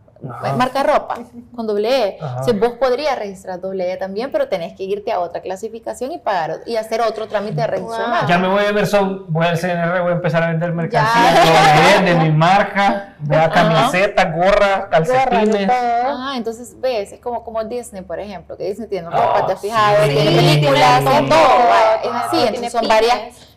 [0.57, 1.17] marca ropa
[1.55, 2.19] con doble E.
[2.45, 6.19] Si vos podrías registrar doble E también, pero tenés que irte a otra clasificación y
[6.19, 8.05] pagar y hacer otro trámite de registro.
[8.29, 8.89] Ya me voy a ver,
[9.29, 14.31] voy al CNR, voy a empezar a vender mercancía de, mi marca, de la camiseta,
[14.31, 15.71] gorra, calcetines.
[15.71, 19.61] Ah, entonces ves, es como, como Disney, por ejemplo, que Disney tiene ropa, te has
[19.61, 23.52] fijado, tiene películas, todo, es así, entonces son varias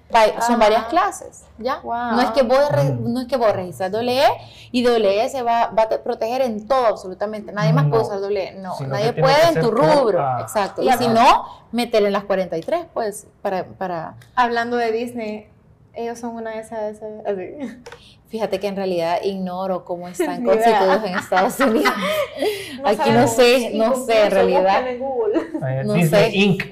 [0.48, 1.82] son varias clases, ¿ya?
[1.84, 2.60] No, es que vos,
[3.00, 4.28] no es que vos registras doble E
[4.72, 7.52] y doble E se va, va, a proteger en todo absolutamente.
[7.52, 8.56] Nadie más puede usar doble E.
[8.56, 10.22] No, nadie puede en tu rubro.
[10.22, 10.39] Ah.
[10.41, 10.82] Exacto.
[10.82, 14.15] Y, si no, meter en las 43, pues, para, para...
[14.36, 15.50] Hablando de Disney,
[15.94, 16.98] ellos son una de esas...
[17.26, 17.82] Así.
[18.28, 21.94] Fíjate que en realidad ignoro cómo están constituidos en Estados Unidos.
[22.86, 24.88] Aquí no sé, no sé en realidad.
[24.88, 25.42] En Google.
[25.86, 26.38] no Disney sé.
[26.38, 26.64] Inc.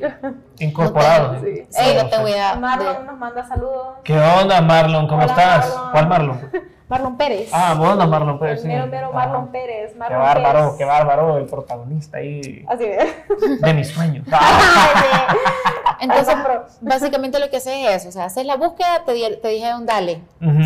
[0.60, 1.42] Incorporado.
[1.42, 1.66] sí.
[1.78, 2.56] Ey, no tengo idea.
[2.56, 3.98] Marlon nos manda saludos.
[4.04, 5.08] ¿Qué onda, Marlon?
[5.08, 5.68] ¿Cómo estás?
[5.92, 6.52] ¿Cuál Marlon?
[6.90, 7.50] Marlon Pérez.
[7.52, 8.62] Ah, bueno, Marlon Pérez.
[8.62, 8.68] Sí.
[8.68, 9.96] Mero, mero Marlon Pérez.
[9.96, 12.66] Marlon qué bárbaro, qué bárbaro, el protagonista ahí.
[12.68, 13.62] Así es.
[13.62, 14.26] De mis sueños.
[16.00, 16.36] Entonces,
[16.82, 19.86] básicamente lo que haces es eso, o sea, haces la búsqueda, te, te dije un
[19.86, 20.22] dale,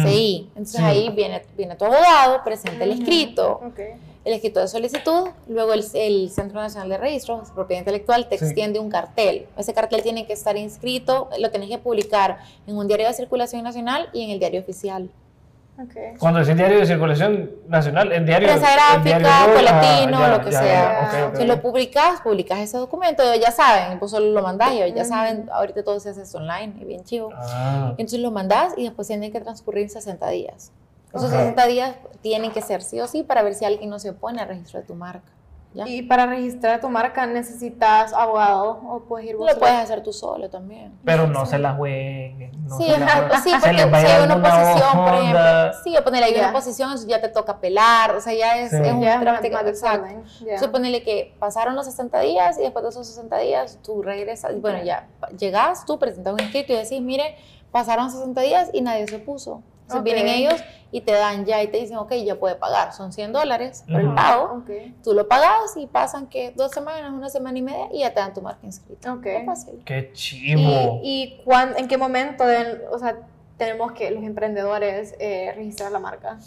[0.06, 0.49] sí.
[0.56, 3.62] Entonces ahí viene, viene tu abogado, presenta el escrito,
[4.25, 8.80] el escrito de solicitud, luego el, el Centro Nacional de Registros, propiedad intelectual, te extiende
[8.80, 9.45] un cartel.
[9.58, 13.63] Ese cartel tiene que estar inscrito, lo tenés que publicar en un diario de circulación
[13.63, 15.10] nacional y en el diario oficial.
[16.17, 18.47] Cuando es el diario de circulación nacional, el diario.
[18.47, 21.31] Prensa gráfica, boletino, ah, lo que sea.
[21.35, 25.49] si lo publicas, publicas ese documento, ya saben, pues solo lo mandás y ya saben,
[25.51, 27.29] ahorita todo se hace online, y bien chivo.
[27.35, 27.89] Ah.
[27.91, 30.71] Entonces lo mandás y después tienen que transcurrir 60 días.
[31.13, 34.09] Esos 60 días tienen que ser sí o sí para ver si alguien no se
[34.09, 35.31] opone al registro de tu marca.
[35.86, 40.12] Y para registrar tu marca necesitas abogado o puedes ir vos Lo puedes hacer tú
[40.12, 40.97] solo también.
[41.03, 42.51] Pero no se la jueguen.
[42.77, 42.86] sí,
[43.43, 47.60] sí, porque si hay una posición, por ejemplo, sí, ponerle ahí una ya te toca
[47.60, 50.08] pelar, o sea, ya es, es un trámite exacto.
[50.41, 54.60] Entonces ponerle que pasaron los 60 días y después de esos 60 días tú regresas,
[54.60, 57.36] bueno, ya llegas, tú presentas un escrito y decís, mire,
[57.71, 59.62] pasaron 60 días y nadie se puso.
[59.88, 62.93] Entonces vienen ellos y te dan ya y te dicen, ok, ya puede pagar.
[62.93, 64.63] Son 100 dólares por el pago.
[65.02, 68.19] Tú lo pagas y pasan que dos semanas, una semana y media y ya te
[68.19, 69.13] dan tu marca inscrita.
[69.13, 69.26] Ok.
[69.45, 69.82] fácil.
[69.86, 71.00] Qué chivo.
[71.04, 72.43] ¿Y, y en qué momento
[72.91, 73.17] o sea,
[73.58, 76.38] tenemos que los emprendedores eh, registrar la marca?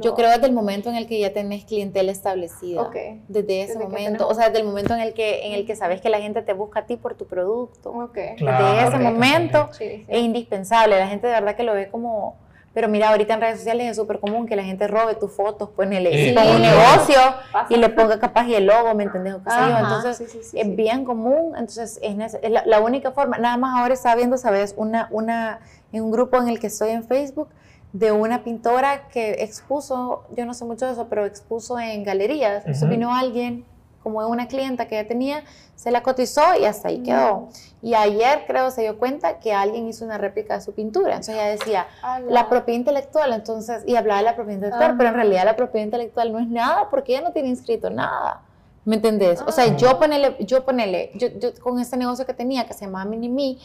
[0.00, 2.82] Yo creo desde el momento en el que ya tenés clientela establecida.
[2.82, 3.22] Okay.
[3.28, 6.00] Desde ese momento, o sea, desde el momento en el que en el que sabes
[6.00, 7.90] que la gente te busca a ti por tu producto.
[7.90, 8.36] Okay.
[8.36, 10.98] desde ese momento es indispensable.
[10.98, 12.43] La gente de verdad que lo ve como
[12.74, 15.70] pero mira, ahorita en redes sociales es súper común que la gente robe tus fotos,
[15.74, 17.20] pues en el un negocio
[17.68, 19.36] y le ponga capaz y el logo, ¿me entendés?
[19.36, 24.74] Entonces es bien común, entonces es, la, única forma, nada más ahora está viendo, ¿sabes?
[24.76, 25.60] Una, una,
[25.92, 27.48] en un grupo en el que estoy en Facebook
[27.92, 32.66] de una pintora que expuso, yo no sé mucho de eso, pero expuso en galerías.
[32.66, 33.64] Entonces vino alguien
[34.04, 35.42] como una clienta que ya tenía,
[35.74, 37.48] se la cotizó y hasta ahí quedó.
[37.82, 41.14] Y ayer creo se dio cuenta que alguien hizo una réplica de su pintura.
[41.14, 41.86] Entonces ella decía,
[42.28, 45.86] la propiedad intelectual, entonces, y hablaba de la propiedad intelectual, pero en realidad la propiedad
[45.86, 48.42] intelectual no es nada porque ella no tiene inscrito nada.
[48.84, 49.40] ¿Me entendés?
[49.46, 49.98] O sea, yo ah.
[49.98, 53.58] ponele, yo ponele, yo, yo, con este negocio que tenía que se llamaba Minimi,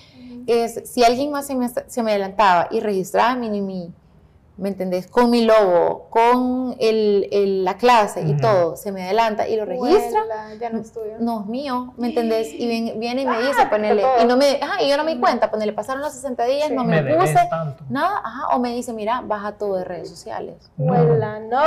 [0.47, 3.93] es si alguien más se me, se me adelantaba y registraba Minimi
[4.59, 5.07] ¿me entendés?
[5.07, 10.21] Con mi logo, con el, la clase y todo, se me adelanta y lo registra.
[10.59, 11.13] ya no es tuyo.
[11.19, 12.53] No es mío, ¿me entendés?
[12.53, 15.19] Y viene, y me dice, ponele, y, no me, ajá, y yo no me di
[15.19, 17.39] cuenta, ponele, pasaron los 60 días, no me, puse
[17.89, 20.71] nada, ajá, o me dice, mira, baja todo de redes sociales.
[20.77, 21.61] Huela, no.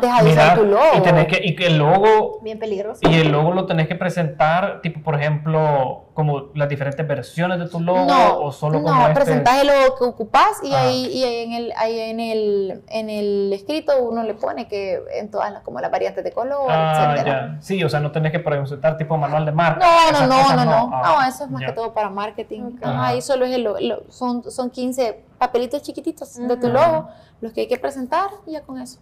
[0.00, 0.82] deja de usar tu logo.
[0.96, 2.40] Y, tenés que, y que el logo...
[2.42, 3.00] Bien peligroso.
[3.08, 7.68] Y el logo lo tenés que presentar, tipo, por ejemplo, como las diferentes versiones de
[7.68, 8.06] tu logo
[8.38, 9.34] o solo como no, este...
[9.34, 11.72] No, el logo que ocupás y ahí, y ahí en el...
[11.76, 15.90] Ahí en el, en el escrito uno le pone que en todas las, como las
[15.90, 17.56] variantes de color, ah, Ya.
[17.60, 19.84] Sí, o sea, no tenés que presentar tipo manual de marca.
[19.84, 20.90] No, no, no, no, no, no.
[20.92, 22.78] Ah, eso es más que todo para marketing.
[22.82, 27.08] ahí solo es el, son, son 15 papelitos chiquititos de tu logo,
[27.40, 29.00] los que hay que presentar y ya con eso.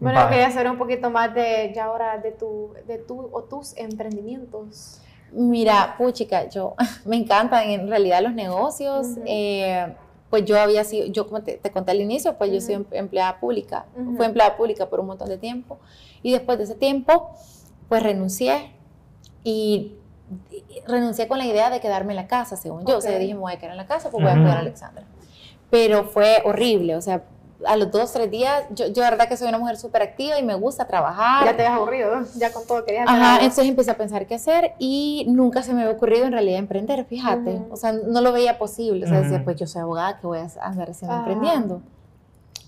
[0.00, 3.74] Bueno, quería saber un poquito más de ya ahora de tu, de tu o tus
[3.78, 5.00] emprendimientos.
[5.34, 6.74] Mira, puchica, yo
[7.04, 9.06] me encantan en realidad los negocios.
[9.26, 9.94] eh,
[10.30, 13.38] pues yo había sido, yo como te, conté al inicio, pues yo soy em, empleada
[13.38, 15.78] pública, fui empleada pública por un montón de tiempo.
[16.24, 17.30] Y después de ese tiempo,
[17.88, 18.72] pues renuncié.
[19.44, 19.94] Y,
[20.88, 23.40] renuncié con la idea de quedarme en la casa, según yo, o sea, dije, me
[23.40, 25.04] voy a quedar en la casa, pues voy a cuidar a Alexandra.
[25.70, 27.22] Pero fue horrible, o sea,
[27.66, 30.42] a los dos, tres días, yo, yo verdad que soy una mujer súper activa y
[30.42, 31.44] me gusta trabajar.
[31.44, 34.72] Ya te has aburrido, ya con todo querías Ajá, entonces empecé a pensar qué hacer
[34.78, 37.62] y nunca se me había ocurrido en realidad emprender, fíjate.
[37.70, 39.04] O sea, no lo veía posible.
[39.04, 41.82] O sea, decía, pues yo soy abogada, que voy a andar haciendo emprendiendo?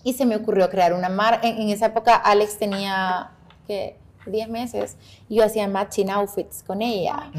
[0.05, 1.47] Y se me ocurrió crear una marca.
[1.47, 3.31] En, en, esa época Alex tenía,
[3.67, 3.97] que
[4.31, 4.97] 10 meses,
[5.29, 7.31] y yo hacía matching outfits con ella.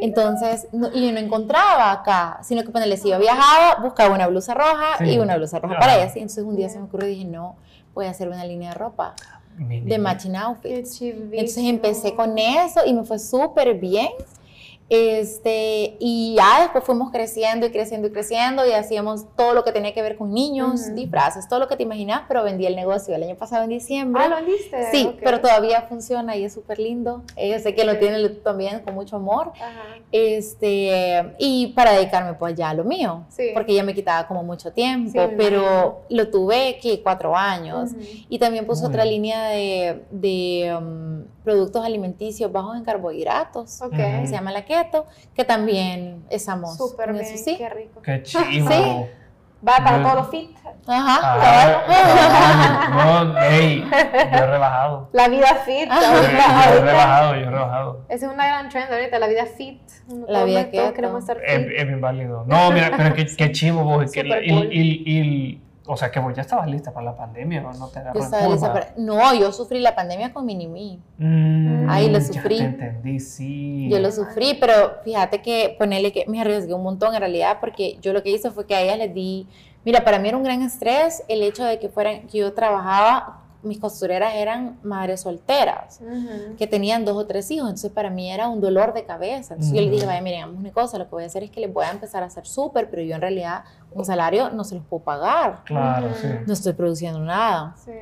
[0.00, 4.54] Entonces, y yo no encontraba acá, sino que cuando les iba viajaba, buscaba una blusa
[4.54, 6.12] roja y una blusa roja para ella.
[6.14, 7.56] Entonces un día se me ocurrió y dije, no,
[7.94, 9.14] voy a hacer una línea de ropa.
[9.58, 11.00] De matching outfits.
[11.02, 14.08] Entonces empecé con eso y me fue súper bien.
[14.88, 19.72] Este, y ya después fuimos creciendo y creciendo y creciendo y hacíamos todo lo que
[19.72, 23.14] tenía que ver con niños, disfraces, todo lo que te imaginas, pero vendí el negocio
[23.14, 24.22] el año pasado en diciembre.
[24.22, 24.90] Ah, ¿lo vendiste?
[24.90, 27.22] Sí, pero todavía funciona y es súper lindo.
[27.36, 29.52] Eh, sé que lo tiene también con mucho amor.
[30.10, 33.24] Este, y para dedicarme pues ya a lo mío,
[33.54, 37.92] porque ya me quitaba como mucho tiempo, pero lo tuve que cuatro años.
[38.28, 44.32] Y también puse otra línea de, de um, productos alimenticios bajos en carbohidratos, que se
[44.32, 46.76] llama la keto, que también es amos.
[46.76, 47.56] Súper bien, sí.
[47.56, 48.02] qué rico.
[48.02, 48.68] Qué chivo.
[48.68, 49.06] Sí.
[49.66, 50.56] Va para todos los fit.
[50.88, 51.20] Ajá.
[51.22, 55.08] Ah, no, hey, yo he rebajado.
[55.12, 55.88] La vida fit.
[55.88, 58.04] yo he rebajado, yo he rebajado.
[58.08, 59.80] Esa es una gran trend ahorita, la vida fit.
[60.26, 61.48] La vida que queremos estar fit.
[61.48, 62.44] Es, es bien válido.
[62.48, 64.10] No, mira, pero qué, qué chivo vos.
[64.10, 67.72] Que, y, y, y o sea, que vos ya estabas lista para la pandemia, ¿no?
[67.72, 68.94] No te yo estaba lista para...
[68.96, 71.00] No, yo sufrí la pandemia con Minimi.
[71.18, 72.58] Mm, Ahí lo sufrí.
[72.58, 73.88] Ya te entendí, sí.
[73.90, 77.98] Yo lo sufrí, pero fíjate que ponerle que me arriesgué un montón en realidad porque
[78.00, 79.46] yo lo que hice fue que a ellas les di...
[79.84, 83.41] Mira, para mí era un gran estrés el hecho de que fueran, que yo trabajaba
[83.62, 86.00] mis costureras eran madres solteras,
[86.58, 89.54] que tenían dos o tres hijos, entonces para mí era un dolor de cabeza.
[89.54, 91.50] Entonces yo les dije, vaya, miren, hagamos una cosa, lo que voy a hacer es
[91.50, 94.64] que les voy a empezar a hacer súper, pero yo en realidad un salario no
[94.64, 95.62] se los puedo pagar.
[95.64, 96.28] Claro, sí.
[96.46, 97.74] No estoy produciendo nada.
[97.84, 97.92] Sí.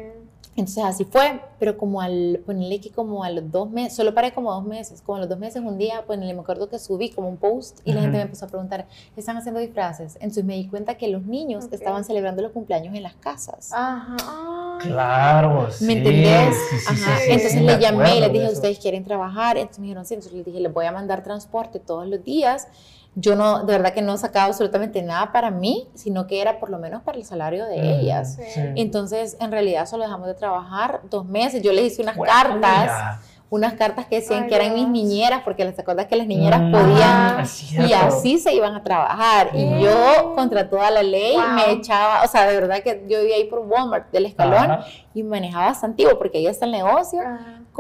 [0.61, 4.33] Entonces así fue, pero como al ponerle que como a los dos meses, solo paré
[4.33, 7.09] como dos meses, como a los dos meses un día, pues me acuerdo que subí
[7.11, 8.87] como un post y la gente me empezó a preguntar,
[9.17, 10.17] ¿están haciendo disfraces?
[10.17, 13.71] Entonces me di cuenta que los niños estaban celebrando los cumpleaños en las casas.
[13.73, 14.79] Ajá.
[14.83, 16.55] Claro, ¿Me entendés?
[16.87, 17.25] Ajá.
[17.27, 19.57] entonces le llamé y les dije, ¿ustedes quieren trabajar?
[19.57, 22.69] Entonces me dijeron, sí, entonces les dije, les voy a mandar transporte todos los días
[23.17, 26.71] yo no, de verdad que no sacaba absolutamente nada para mí, sino que era por
[26.71, 28.39] lo menos para el salario de ellas.
[28.77, 31.63] Entonces, en realidad solo dejamos de trabajar dos meses.
[31.63, 33.19] Yo les hice unas cartas,
[33.51, 36.71] unas cartas que decían que eran mis niñeras, porque les acuerdas que las niñeras mm,
[36.73, 39.51] podían, y así se iban a trabajar.
[39.55, 43.35] Y yo, contra toda la ley, me echaba, o sea, de verdad que yo vivía
[43.35, 44.79] ahí por Walmart del escalón
[45.15, 47.21] y manejaba Santiago, porque ahí está el negocio,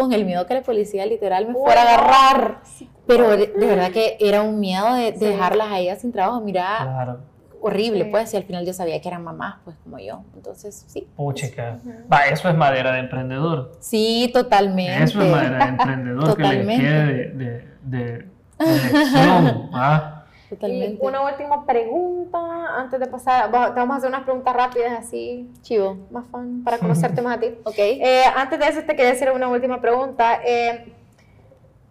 [0.00, 2.60] con el miedo que la policía literal me fuera a agarrar.
[3.06, 6.40] Pero de, verdad que era un miedo de, dejarlas a ellas sin trabajo.
[6.40, 7.18] Mira,
[7.60, 10.22] horrible, pues, y al final yo sabía que eran mamás, pues, como yo.
[10.34, 11.06] Entonces, sí.
[11.16, 11.78] Puchica.
[12.10, 13.72] Va, eso es madera de emprendedor.
[13.80, 15.04] Sí, totalmente.
[15.04, 16.82] Eso es madera de emprendedor totalmente.
[16.82, 18.28] que le quede de, de, de,
[19.74, 20.19] ¿ah?
[20.50, 21.02] Totalmente.
[21.02, 22.38] Y una última pregunta
[22.76, 23.50] antes de pasar.
[23.50, 25.48] Te vamos a hacer unas preguntas rápidas así.
[25.62, 25.96] Chivo.
[26.10, 27.54] Más fun para conocerte más a ti.
[27.64, 27.78] Ok.
[27.78, 30.40] Eh, antes de eso, te quería hacer una última pregunta.
[30.44, 30.92] Eh,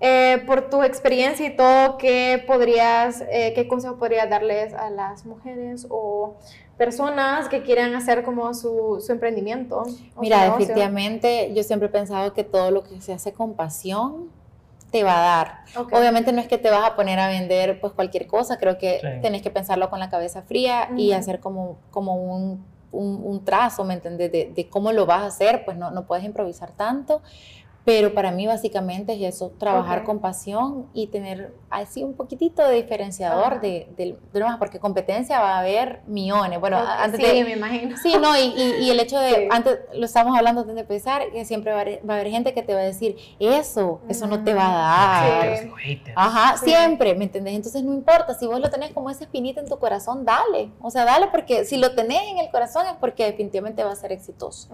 [0.01, 5.26] eh, por tu experiencia y todo, ¿qué podrías, eh, qué consejo podrías darles a las
[5.26, 6.36] mujeres o
[6.78, 9.84] personas que quieran hacer como su, su emprendimiento?
[10.20, 14.30] Mira, definitivamente yo siempre he pensado que todo lo que se hace con pasión
[14.91, 15.59] te va a dar.
[15.91, 19.19] Obviamente no es que te vas a poner a vender pues cualquier cosa, creo que
[19.21, 23.93] tenés que pensarlo con la cabeza fría y hacer como, como un, un, trazo, ¿me
[23.93, 24.31] entiendes?
[24.31, 27.21] De, de, cómo lo vas a hacer, pues no, no puedes improvisar tanto.
[27.89, 32.75] Pero para mí básicamente es eso, trabajar con pasión y tener así un poquitito de
[32.75, 36.59] diferenciador de, de, demás, porque competencia va a haber millones.
[36.59, 37.97] Bueno, antes sí, me imagino.
[37.97, 41.45] Sí, no, y, y, el hecho de, antes lo estamos hablando antes de empezar, que
[41.45, 44.69] siempre va a, haber, gente que te va a decir, eso, eso no te va
[44.69, 45.69] a dar.
[46.15, 47.55] Ajá, siempre, ¿me entendés?
[47.55, 50.69] Entonces no importa, si vos lo tenés como esa espinita en tu corazón, dale.
[50.79, 53.95] O sea, dale, porque si lo tenés en el corazón es porque definitivamente va a
[53.95, 54.69] ser exitoso.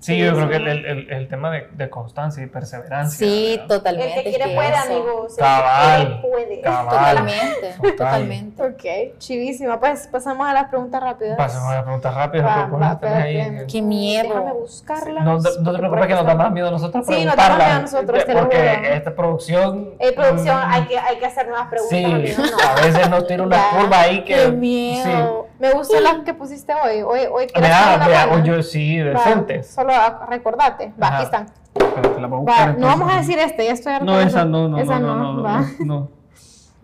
[0.00, 3.18] Sí, yo creo que el, el, el tema de, de constancia perseverancia.
[3.26, 4.18] Sí, totalmente.
[4.20, 5.34] El que quiere puede, amigos.
[5.36, 6.00] Cabal.
[6.00, 6.56] El que puede.
[6.62, 8.62] Totalmente, totalmente.
[8.62, 9.78] Ok, chivísima.
[9.78, 11.36] Pues pasamos a las preguntas rápidas.
[11.36, 12.46] Pasamos a las preguntas rápidas.
[12.46, 14.28] Va, pues, va, ponlas ahí en- Qué miedo.
[14.28, 15.24] Déjame buscarlas.
[15.24, 17.48] No, no, no te preocupes que nos da más miedo a nosotros Sí, nos da
[17.48, 19.90] más miedo a nosotros, te lo Porque esta producción...
[19.98, 21.98] Eh, producción, mm, hay, que, hay que hacer nuevas preguntas.
[21.98, 22.68] Sí, amigos, no.
[22.68, 24.34] a veces nos tira una curva ahí que...
[24.34, 25.46] Qué miedo.
[25.50, 25.54] Sí.
[25.58, 27.02] Me gustan las que pusiste hoy.
[27.02, 28.44] Hoy, hoy ¿quieres Vea, hacer una vea, buena?
[28.44, 29.66] yo sí, Va, decentes.
[29.74, 29.92] Solo
[30.28, 30.92] recordate.
[31.02, 31.16] Va, Ajá.
[31.16, 31.46] aquí están.
[31.94, 34.04] Pero te la voy a Va, buscar, no vamos a decir este, ya estoy harta
[34.04, 35.60] No, esa no, no, Esa no, no, no, va.
[35.80, 36.08] no, no.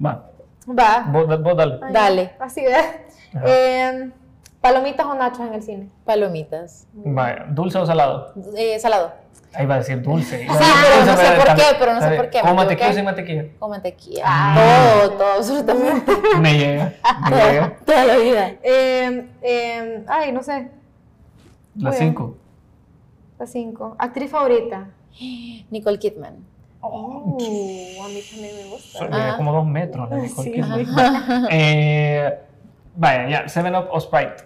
[0.05, 0.31] Va,
[0.79, 1.05] Va.
[1.11, 1.79] vos, vos dale.
[1.83, 2.33] Ay, Dale.
[2.39, 2.75] Así de.
[3.45, 4.11] Eh,
[4.61, 5.89] ¿Palomitas o nachos en el cine?
[6.05, 6.87] Palomitas.
[6.93, 8.33] Vaya, ¿dulce o salado?
[8.57, 9.13] Eh, salado.
[9.55, 10.43] Ahí va a decir dulce.
[10.45, 12.41] Iba a Sí, decir pero dulce, no sé por qué, pero no sé por qué,
[12.41, 13.45] ¿Con mantequilla o sin mantequilla?
[13.59, 14.23] Con mantequilla.
[14.27, 14.55] Ah.
[15.07, 16.13] Todo, todo, absolutamente.
[16.41, 16.93] Me llega,
[17.31, 17.77] me llega.
[17.85, 18.49] Toda la vida.
[18.63, 20.71] Eh, eh, ay, no sé.
[21.75, 22.13] Las Bueno.
[22.13, 22.37] 5.
[23.39, 23.97] La 5.
[23.99, 24.89] Actriz favorita.
[25.71, 26.37] Nicole Kidman.
[26.83, 27.37] Uh,
[28.03, 29.09] a mí también me gusta.
[29.13, 29.35] Ah.
[29.37, 31.47] como dos metros la Nicole Sí, Kidman.
[31.51, 32.39] Eh,
[32.97, 34.45] vaya, ya, Seven Up o Sprite.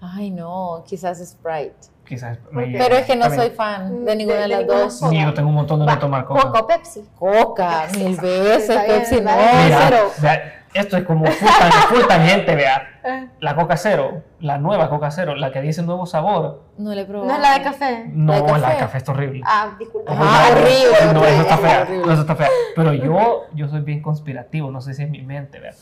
[0.00, 1.74] Ay, no, quizás Sprite.
[2.06, 2.66] Quizás me.
[2.78, 3.42] Pero es que no También.
[3.42, 5.02] soy fan de De- ninguna de, de las dos.
[5.10, 6.40] Ni yo tengo un montón de no tomar coca.
[6.42, 7.04] Coca o Pepsi.
[7.18, 9.30] Coca, mil veces, Pepsi no.
[9.36, 10.10] Mira, cero.
[10.22, 12.82] vea, esto es como full, tan- full tangente, vea.
[13.04, 16.62] Eh, La Coca Cero, la nueva Coca Cero, la que dice nuevo sabor.
[16.78, 17.28] No le he probado.
[17.28, 18.04] ¿No es la de café?
[18.12, 18.78] No, ¿La de la de café?
[18.78, 19.42] café está horrible.
[19.46, 20.12] Ah, disculpa.
[20.16, 21.88] Ah, horrible, No, eso está fea.
[21.90, 22.48] no, eso está fea.
[22.76, 25.72] Pero yo, yo soy bien conspirativo, no sé si es mi mente, vea.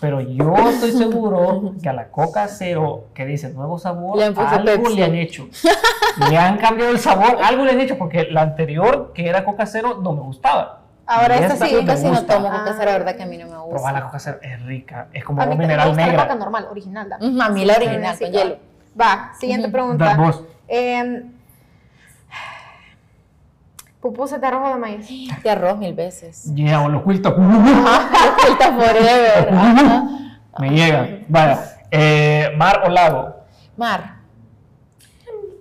[0.00, 4.38] Pero yo estoy seguro que a la Coca Cero que dice nuevo sabor, Le han
[4.38, 4.96] algo Pepsi.
[4.96, 5.48] le han hecho.
[6.28, 9.64] Le han cambiado el sabor, algo le han hecho, porque la anterior, que era Coca
[9.66, 10.82] Cero, no me gustaba.
[11.06, 13.50] Ahora esta sí, casi no tomo Coca Cero, la verdad que a mí no me
[13.52, 13.92] Probar gusta.
[13.92, 16.22] la Coca Cero es rica, es como me mineral gusta la negra.
[16.24, 17.08] coca normal, original.
[17.08, 17.28] dame.
[17.30, 18.56] Mm, A mí la original, Sí, con hielo.
[19.00, 20.16] Va, siguiente pregunta.
[20.16, 20.42] Vos.
[20.68, 21.22] Eh,
[24.00, 25.08] pupusas de arroz o de maíz.
[25.42, 26.54] De arroz mil veces.
[26.54, 27.34] Yeah, o lo oculto.
[27.36, 29.48] Vuelta forever.
[29.52, 30.04] Ajá.
[30.58, 31.08] Me llega.
[31.28, 31.76] Vaya.
[31.90, 33.34] Eh, ¿Mar o lago?
[33.76, 34.16] Mar.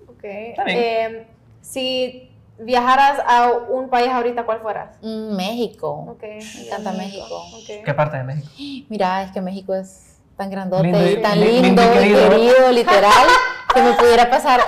[0.07, 0.21] Ok.
[0.23, 0.57] bien.
[0.67, 1.27] Eh,
[1.61, 2.32] si
[2.63, 4.97] viajaras a un país ahorita, ¿cuál fueras?
[5.01, 6.05] Mm, México.
[6.09, 6.21] Ok.
[6.23, 7.43] Me encanta México.
[7.55, 7.83] Ok.
[7.85, 8.49] ¿Qué parte de México?
[8.89, 12.07] Mira, es que México es tan grandote Lindo y- y tan li- lindo, lindo y
[12.09, 12.71] y querido.
[12.71, 13.27] literal,
[13.73, 14.61] que me pudiera pasar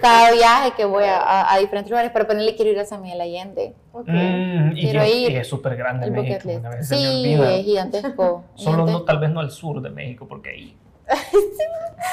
[0.00, 3.00] cada viaje que voy a, a- a diferentes lugares, pero ponerle quiero ir a San
[3.02, 4.08] Miguel Allende, Ok.
[4.08, 5.30] Mm, y, Quiero es- ir.
[5.32, 6.48] y es súper grande el México.
[6.82, 8.44] Sí, es gigantesco.
[8.54, 10.76] Solo no, tal vez no al sur de México, porque ahí.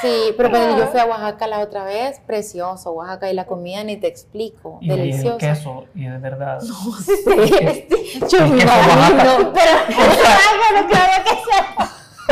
[0.00, 3.84] Sí, pero ponele, yo fui a Oaxaca la otra vez, precioso, Oaxaca, y la comida
[3.84, 6.58] ni te explico, Y el queso, y de verdad.
[7.04, 9.10] Sí, yo El me queso Oaxaca.
[9.12, 9.72] imagino, pero
[10.72, 11.52] Bueno, claro que sí.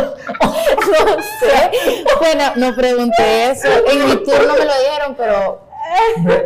[0.91, 1.71] no sé.
[2.19, 3.69] Bueno, no pregunté eso.
[3.91, 5.67] En mi turno me lo dijeron, pero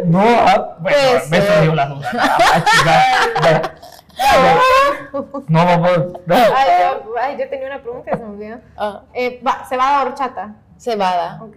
[0.07, 2.11] No, ah, bueno, Pues, me surgió la duda.
[2.19, 3.75] Ah.
[5.49, 6.13] No vamos.
[6.27, 6.35] ve.
[6.37, 8.57] Ay, yo, ay, yo tenía una pregunta que se me olvidó.
[8.77, 10.55] ah, Eh, va, cebada o horchata.
[10.79, 11.39] cebada.
[11.43, 11.57] Ok.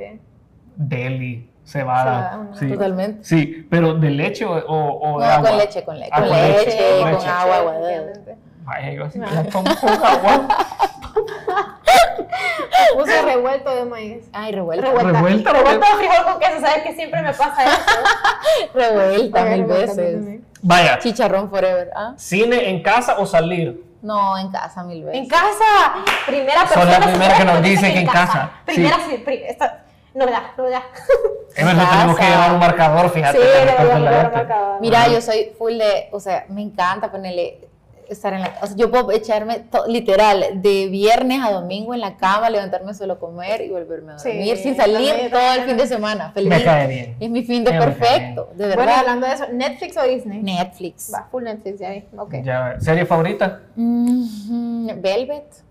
[0.76, 2.48] Deli, Cebada, cebada.
[2.60, 2.70] Sí.
[2.72, 3.24] Totalmente.
[3.24, 5.50] Sí, pero de leche o, o, o de No, agua.
[5.50, 7.28] con leche, con, le Ah, con con leche, leche, con leche.
[7.28, 7.74] agua, agua.
[8.64, 10.48] Vaya, yo así me la tomo con agua.
[12.94, 14.30] Puse revuelto de maíz.
[14.34, 14.86] Ay, revuelta.
[14.88, 15.12] Revuelta.
[15.20, 17.80] Revuelta, Revuelta de frijol con queso, ¿sabes que siempre me pasa eso?
[18.74, 20.14] Revuelta mil revuelta veces.
[20.16, 20.46] también.
[20.62, 21.92] Vaya, Chicharrón forever.
[21.96, 22.14] ¿ah?
[22.18, 23.84] cine en casa o salir.
[24.02, 25.22] No, en casa mil veces.
[25.22, 25.66] En casa,
[26.26, 27.00] primera Son persona.
[27.00, 28.52] la primera que nos dice dice que en casa.
[28.66, 29.84] Primera, sí, pri- esta,
[30.14, 30.82] novedad, novedad.
[31.56, 32.36] Es verdad, tenemos que casa.
[32.36, 33.38] llevar un marcador, fíjate.
[33.38, 34.38] Sí, de le repente voy a la poner gente.
[34.38, 34.82] marcador.
[34.82, 37.67] Mira, yo soy full de, o sea, me encanta ponerle
[38.10, 42.00] estar en la o sea, yo puedo echarme to- literal de viernes a domingo en
[42.02, 45.54] la cama, levantarme solo a comer y volverme a Sí, dormir sin salir también, todo
[45.54, 46.32] el fin de semana.
[46.32, 46.50] Feliz.
[46.50, 47.16] Me cae bien.
[47.20, 49.00] Es mi fin de Me perfecto, de Bueno, verdad.
[49.00, 50.42] hablando de eso, ¿Netflix o Disney?
[50.42, 51.12] Netflix.
[51.14, 52.04] Va, full Netflix, ya vi.
[52.18, 52.36] Ok.
[52.44, 53.62] Ya, ¿Serie favorita?
[53.76, 55.64] Mhm, Velvet.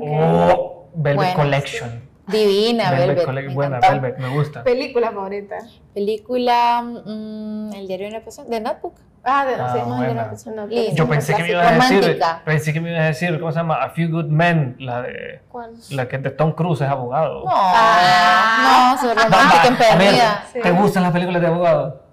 [0.00, 2.02] Oh, Velvet Collection.
[2.26, 3.26] Divina, Velvet.
[3.26, 4.00] Collec- me buena, encantó.
[4.00, 4.64] Velvet, me gusta.
[4.64, 5.58] Película favorita.
[5.92, 8.94] Película mm, El diario de una pasión, de Notebook.
[9.26, 9.96] Ah, de, Ah, sí, buena.
[9.96, 10.82] no, de la.
[10.90, 12.42] Es Yo pensé que me ibas a decir, Romántica.
[12.44, 13.76] pensé que me ibas a decir, ¿cómo se llama?
[13.82, 15.72] A Few Good Men, la de, ¿Cuál?
[15.90, 17.44] la que de Tom Cruise es abogado.
[17.44, 18.96] No, Ah.
[19.02, 20.44] no, va, romántica a ver, empedernida.
[20.52, 20.60] Sí.
[20.62, 22.04] ¿Te gustan las películas de abogado?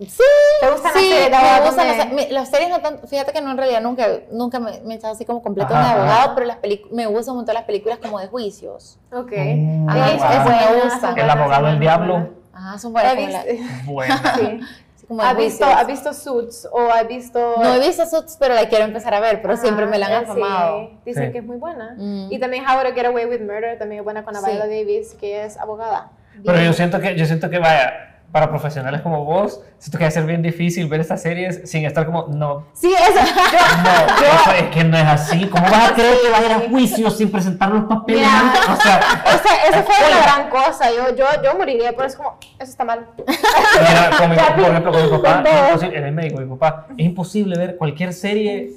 [0.00, 0.22] Sí,
[0.60, 1.86] ¿Te gustan las sí, series de me abogado gustan
[2.16, 4.96] las, las series no tanto, fíjate que no en realidad nunca, nunca me, me he
[4.96, 5.96] echado así como completo Ajá, de ajá.
[6.00, 6.58] abogado, pero las
[6.92, 9.00] me gustan un montón las películas como de juicios.
[9.12, 9.32] Ok.
[9.32, 11.08] Mm, buena, Me gusta.
[11.08, 12.12] El buenas, abogado del buenas, diablo.
[12.14, 12.30] buenas.
[12.54, 13.12] Ajá, son buenas.
[13.12, 14.34] He como la- visto- Buena.
[14.36, 14.60] Sí.
[15.08, 15.64] Como ¿Has visto.
[15.64, 17.54] ¿Has visto Suits o has visto...?
[17.62, 20.12] No he visto Suits, pero la quiero empezar a ver, pero siempre me la han
[20.12, 20.80] Ah, afamado.
[20.90, 20.98] sí.
[21.06, 21.32] Dicen Sí.
[21.32, 21.94] que es muy buena.
[21.96, 22.28] Mm.
[22.30, 24.42] Y también How to Get Away with Murder, también es buena con Sí.
[24.44, 26.10] Viola Davis, que es abogada.
[26.44, 26.66] Pero Bien.
[26.66, 29.60] yo siento que, yo siento que vaya, para profesionales como vos,
[29.90, 32.66] que va a ser bien difícil ver estas series sin estar como, no.
[32.74, 35.46] Sí, eso, no, yo, es que no es así.
[35.46, 38.26] ¿Cómo vas a creer que vas a ir a juicio sin presentar los papeles?
[38.26, 39.00] o sea,
[39.68, 40.90] esa, fue una gran cosa.
[40.90, 43.06] Yo, yo, yo moriría, pero es como, eso está mal.
[43.16, 47.06] Mira, con mi, por ejemplo, con mi papá, es imposible, el médico, mi papá, es
[47.06, 48.72] imposible ver cualquier serie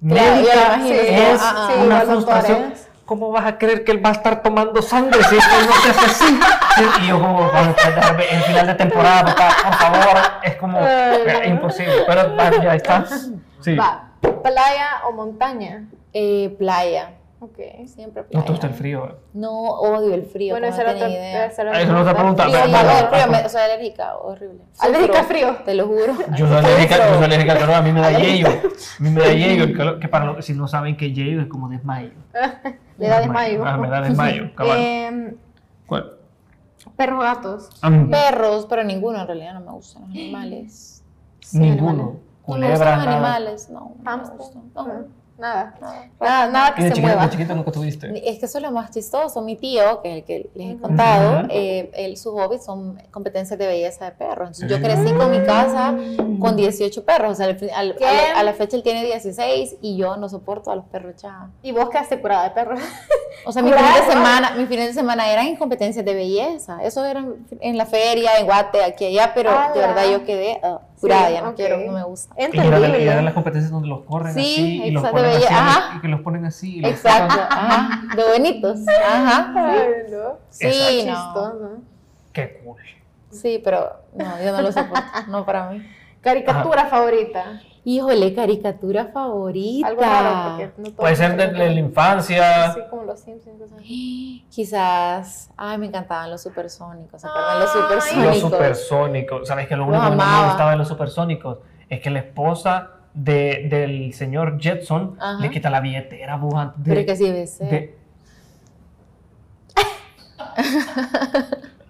[0.00, 0.80] médica.
[0.88, 2.72] es ah, ah, una frustración
[3.04, 5.90] ¿cómo vas a creer que él va a estar tomando sangre si esto no se
[5.90, 6.40] hace así?
[7.02, 12.36] Y yo como, en final de temporada, papá, por favor, es como, es imposible, pero
[12.62, 13.04] ya está.
[13.60, 13.76] Sí.
[13.76, 14.10] Va,
[14.42, 15.84] ¿playa o montaña?
[16.12, 17.12] Eh, playa.
[17.44, 17.58] Ok.
[17.86, 18.38] Siempre playa.
[18.38, 19.18] ¿No te gusta el frío?
[19.34, 20.54] No, odio el frío.
[20.54, 21.46] Bueno, esa era otra idea.
[21.46, 22.46] Esa es otra pregunta.
[22.46, 24.60] Sí, yo soy alérgica, horrible.
[24.78, 25.56] ¿Alérgica frío?
[25.62, 26.14] Te lo juro.
[26.36, 28.48] Yo soy alérgica, yo soy alérgica al calor, a mí me da yello.
[28.48, 31.42] A mí me da yello, el calor, que para los, si no saben que yello
[31.42, 32.12] es como desmayo.
[32.98, 33.62] Le da desmayo.
[33.66, 34.78] Ah, me da desmayo, cabal.
[34.80, 35.34] Eh,
[35.86, 36.16] ¿Cuál?
[36.96, 37.70] Perros gatos.
[38.10, 41.04] Perros, pero ninguno en realidad no me gustan los animales.
[41.52, 42.16] ninguno.
[42.42, 43.96] Culebras, no me gustan animales, no.
[44.02, 45.23] no.
[45.36, 45.74] Nada,
[46.20, 47.28] nada, nada, que se mueva.
[47.28, 48.06] chiquita nunca tuviste?
[48.28, 49.42] Es que eso es lo más chistoso.
[49.42, 53.58] Mi tío, que es el que les he contado, eh, él, sus hobbies son competencias
[53.58, 54.58] de belleza de perros.
[54.58, 55.96] yo crecí con mi casa
[56.38, 57.32] con 18 perros.
[57.32, 57.96] O sea, al,
[58.36, 61.48] a, la, fecha él tiene 16 y yo no soporto a los perros ya.
[61.62, 62.80] ¿Y vos quedaste curada de perros?
[63.46, 66.78] O sea, mis fines, de semana, mis fines de semana eran en competencias de belleza.
[66.82, 67.24] Eso era
[67.60, 70.78] en la feria, en Guate, aquí allá, pero de verdad yo quedé uh,
[71.08, 72.34] ya no quiero, no me gusta.
[72.38, 76.20] Y eran, las competencias donde los corren así y los ponen así, y que los
[76.20, 76.80] ponen así.
[76.80, 78.78] Y exacto, ajá, de bonitos.
[78.88, 80.36] Ajá.
[80.50, 81.82] Sí, no.
[82.32, 82.80] Qué cool.
[83.30, 85.86] Sí, pero no, yo no lo soporto, no para mí.
[86.20, 87.60] ¿Caricatura favorita?
[87.86, 89.88] Híjole, caricatura favorita.
[89.88, 92.70] Algo raro, porque no Puede ser de, la infancia.
[92.70, 93.60] Así como los Simpsons.
[94.50, 95.50] Quizás.
[95.56, 97.20] Ay, me encantaban los supersónicos.
[97.20, 98.26] ¿Se acuerdan los supersónicos?
[98.26, 99.48] Los supersónicos.
[99.48, 101.58] ¿Sabes que lo único que no me gustaba de los supersónicos
[101.88, 106.80] es que la esposa de, del señor Jetson le quita la billetera, bujante.
[106.84, 107.60] Pero que sí, ves.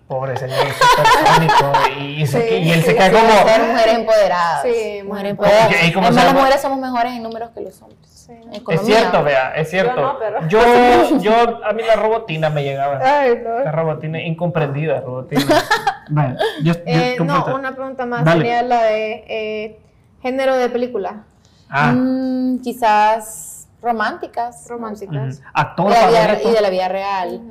[0.07, 1.73] Pobre señor supersónico.
[1.99, 3.49] Y, sí, y él se cae como.
[3.49, 4.63] Ser mujer empoderada.
[4.63, 5.67] Sí, mujer empoderada.
[5.67, 8.11] Además, las mujeres somos mejores en números que los hombres.
[8.11, 8.33] Sí.
[8.69, 9.97] Es cierto, vea, es cierto.
[9.97, 10.49] Yo, no, pero...
[10.49, 12.99] yo, yo, a mí la robotina me llegaba.
[13.03, 13.61] Ay, no.
[13.61, 15.45] La robotina incomprendida, robotina.
[16.09, 19.79] vale, yo, eh, no, una pregunta más sería la de eh,
[20.23, 21.25] género de película.
[21.69, 21.93] Ah.
[21.93, 24.67] Mm, quizás románticas.
[24.69, 25.43] Románticas.
[25.53, 25.93] Actor
[26.45, 27.43] y de la vida real.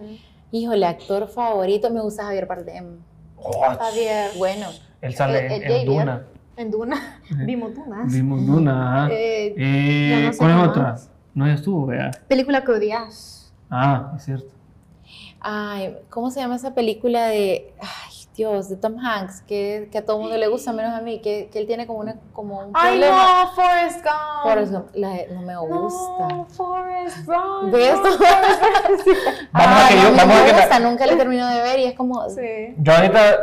[0.53, 2.99] Híjole, actor favorito, me gusta Javier Bardem.
[3.37, 4.29] Oh, Javier.
[4.37, 4.67] Bueno.
[5.01, 6.27] Él sale en, Duna.
[6.55, 7.21] En Duna.
[7.43, 8.13] Vimos Dunas.
[8.13, 10.95] Vimos Duna, eh, eh, ¿Cuál es otra?
[11.33, 12.11] No, ya estuvo, vea.
[12.27, 13.51] Película que odias.
[13.67, 14.51] Ah, es cierto.
[15.39, 17.73] Ay, ¿cómo se llama esa película de...
[17.81, 21.01] Ay, Dios, de Tom Hanks, que, que a todo el mundo le gusta, menos a
[21.01, 24.43] mí, que, que él tiene como, una, como un Ay, no, Forrest Gump.
[24.43, 26.27] Forrest Gump, la, no me gusta.
[26.27, 27.71] No, Forrest Gump.
[27.71, 28.09] ¿Ves esto?
[29.51, 31.79] vamos a que yo, no vamos me a que gusta, nunca le termino de ver
[31.79, 32.27] y es como...
[32.29, 32.73] Sí.
[32.77, 33.35] Yo ahorita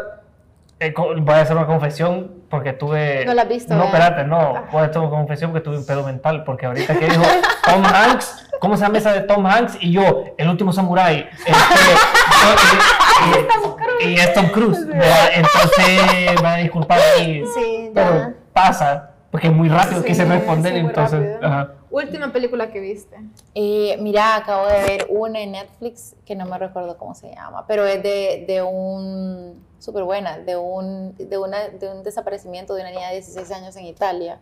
[0.80, 3.24] eh, voy a hacer una confesión porque tuve...
[3.26, 4.64] No la has visto, No, espérate, no.
[4.72, 7.22] Voy a hacer una confesión porque tuve un pedo mental porque ahorita que dijo
[7.64, 9.76] Tom Hanks, ¿cómo se llama esa de Tom Hanks?
[9.80, 11.28] Y yo, El Último Samurai.
[11.38, 11.52] Este,
[14.00, 14.78] y, es Tom Cruise.
[15.34, 17.44] Entonces, me a disculpar ahí.
[17.54, 21.38] Sí, pero pasa, porque es muy rápido quise responder, entonces...
[21.90, 23.16] Última película que viste.
[23.54, 27.66] Eh, mira, acabo de ver una en Netflix que no me recuerdo cómo se llama,
[27.66, 32.82] pero es de, de un súper buena, de un, de, una, de un desaparecimiento de
[32.82, 34.38] una niña de 16 años en Italia.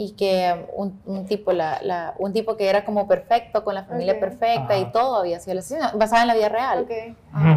[0.00, 3.82] Y que un, un tipo, la, la, un tipo que era como perfecto, con la
[3.82, 6.82] familia perfecta y todo había sido asesino, basada en la vida real.
[6.84, 7.16] Okay.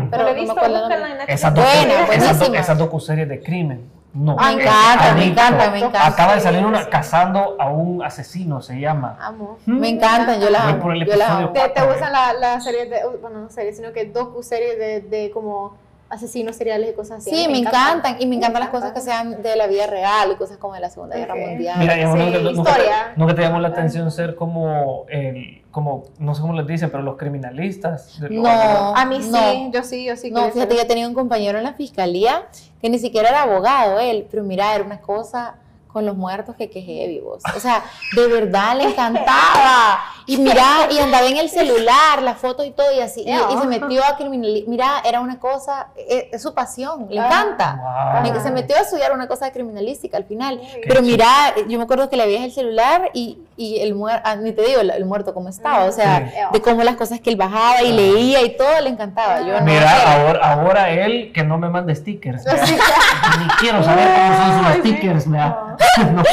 [0.09, 0.87] Pero no me acuerdo
[1.27, 2.57] Esa buena, buenísima.
[2.57, 3.91] Esa docuserie de crimen.
[4.13, 4.35] No.
[4.39, 6.07] Ah, me encanta, me encanta, me encanta.
[6.07, 9.19] Acaba de salir una cazando a un asesino, se llama.
[9.21, 9.59] Amo.
[9.67, 10.93] Me encanta, yo la amo.
[10.95, 11.49] Yo la amo.
[11.49, 15.29] ¿Te, te gustan las la series de, bueno, no series, sino que docu-series de, de
[15.31, 15.75] como
[16.11, 17.29] asesinos seriales y cosas así.
[17.29, 18.17] Sí, me, encantan.
[18.19, 20.81] Y me encantan las cosas que sean de la vida real y cosas como de
[20.81, 21.79] la Segunda Guerra Mundial.
[21.79, 23.13] Mira, sí, nunca, historia.
[23.15, 27.01] Nunca, te llamó la atención ser como, el, como, no sé cómo les dicen, pero
[27.01, 28.19] los criminalistas.
[28.29, 30.31] no, a mí sí, yo sí, yo sí.
[30.31, 32.43] No, fíjate, yo tenía un compañero en la fiscalía
[32.81, 35.55] que ni siquiera era abogado él, pero mira, era una cosa
[35.87, 37.43] con los muertos que quejé vivos.
[37.55, 37.83] O sea,
[38.15, 39.99] de verdad le encantaba.
[40.25, 43.67] Y mira, y andaba en el celular, las fotos y todo, y así, y, se
[43.67, 44.69] metió a criminalística.
[44.69, 47.25] Mira, era una cosa, e, es, su pasión, le ah.
[47.25, 48.41] encanta.
[48.41, 50.59] Se metió a estudiar una cosa de criminalística al final.
[50.87, 54.35] Pero mira, yo me acuerdo que le veías el celular y, y el muerto, ah,
[54.35, 57.35] ni te digo, el, muerto cómo estaba, o sea, de cómo las cosas que él
[57.35, 59.41] bajaba y leía y todo le encantaba.
[59.41, 62.43] Yo mira, ahora, ahora él que no me mande stickers.
[62.45, 65.27] Ni quiero saber cómo son sus stickers.
[65.27, 65.77] Me da,
[66.11, 66.23] no,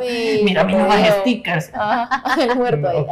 [0.00, 0.40] sí.
[0.44, 0.88] Mira, a mí no
[1.20, 1.70] stickers.
[2.50, 3.06] el muerto ahí.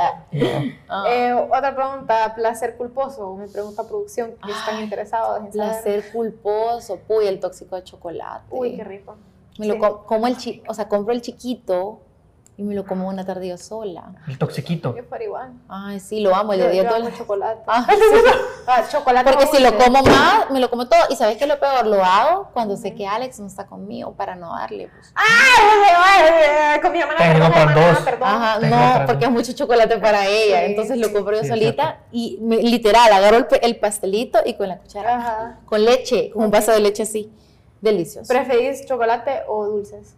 [0.88, 1.04] Ah.
[1.08, 3.34] Eh, otra pregunta, placer culposo.
[3.36, 6.98] Me pregunta producción que están interesados en Placer culposo.
[7.08, 8.46] Uy, el tóxico de chocolate.
[8.50, 9.16] Uy, qué rico.
[9.58, 12.00] Me lo como el chi o sea, compro el chiquito
[12.58, 14.16] y me lo como una tarde yo sola.
[14.26, 14.92] El toxiquito.
[14.96, 15.52] Yo para igual.
[15.68, 17.62] Ay, sí, lo amo, el de día todo chocolate.
[17.68, 17.86] Ah,
[18.66, 19.30] ah, chocolate.
[19.30, 20.98] Porque si lo como más, me lo como todo.
[21.08, 21.86] Y ¿sabes qué es lo peor?
[21.86, 24.88] Lo hago cuando sé que Alex no está conmigo para no darle.
[24.88, 25.12] Pues.
[25.14, 26.80] ¡Ay!
[26.80, 27.32] Con mi hermana.
[27.32, 27.98] Tengo para dos.
[28.22, 30.64] Ajá, no, porque es mucho chocolate para ella.
[30.64, 35.16] Entonces lo compro yo solita y literal, agarro el, pastelito y con la cuchara.
[35.16, 35.60] Ajá.
[35.64, 37.32] Con leche, con un vaso de leche así.
[37.80, 38.26] Delicioso.
[38.26, 40.17] ¿Preferís chocolate o dulces?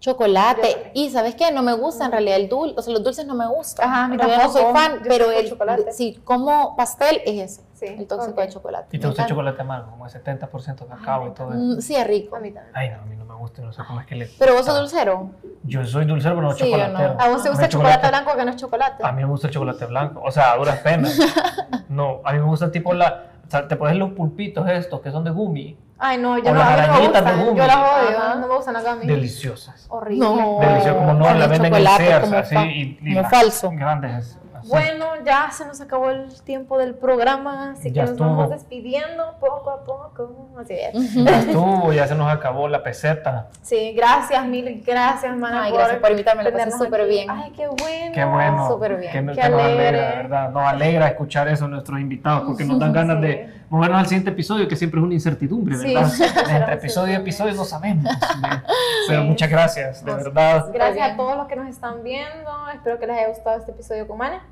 [0.00, 0.90] Chocolate.
[0.94, 1.50] Y ¿sabes qué?
[1.52, 3.88] No me gusta en realidad el dulce, o sea, los dulces no me gustan.
[3.88, 5.92] Ajá, en realidad no soy fan, pero el chocolate.
[5.92, 7.68] si como pastel es ese.
[7.78, 8.96] Sí, el tóxico de chocolate.
[8.96, 11.58] ¿Y te gusta el chocolate amargo, como el 70% de cacao y todo eso?
[11.58, 12.34] Mm, sí, es rico.
[12.34, 12.76] A mí también.
[12.76, 14.26] Ay, no, a mí no me gusta, no sé cómo es que le...
[14.36, 15.30] ¿Pero vos sos dulcero?
[15.62, 17.14] Yo soy dulcero, pero no sí, chocolatero.
[17.14, 17.20] No.
[17.20, 19.06] ¿A vos te gusta el chocolate, blanco que no es chocolate?
[19.06, 21.16] A mí me gusta el chocolate blanco, o sea, a duras penas.
[21.88, 23.26] no, a mí me gusta tipo la...
[23.48, 26.58] O sea, te pones los pulpitos estos que son de gumi Ay, no, yo no,
[26.58, 27.58] las arañitas de gumi.
[27.58, 29.06] Yo las odio, no me gustan acá a mí.
[29.06, 29.86] Deliciosas.
[29.88, 30.24] Horrible.
[30.24, 32.56] No, Deliciosas, como no, la venden en Sears, así.
[32.56, 33.70] Y, y como falso.
[33.72, 34.38] Grandes.
[34.68, 39.70] Bueno, ya se nos acabó el tiempo del programa, así que nos vamos despidiendo poco
[39.70, 40.48] a poco.
[40.58, 41.14] Así es.
[41.14, 43.48] Ya estuvo, ya se nos acabó la peseta.
[43.62, 45.64] Sí, gracias, mil gracias, mana.
[45.64, 47.30] Ay, gracias por invitarme, lo pasé súper bien.
[47.30, 48.12] Ay, qué bueno.
[48.14, 48.68] Qué bueno.
[48.68, 49.12] Súper bien.
[49.12, 50.50] Qué, qué nos alegra, ¿verdad?
[50.50, 54.30] Nos alegra escuchar eso a nuestros invitados, porque nos dan ganas de movernos al siguiente
[54.30, 56.10] episodio, que siempre es una incertidumbre, ¿verdad?
[56.50, 58.04] Entre episodio y episodio no sabemos.
[59.08, 60.70] Pero muchas gracias, de verdad.
[60.72, 62.50] Gracias a todos los que nos están viendo.
[62.72, 64.42] Espero que les haya gustado este episodio con Mana.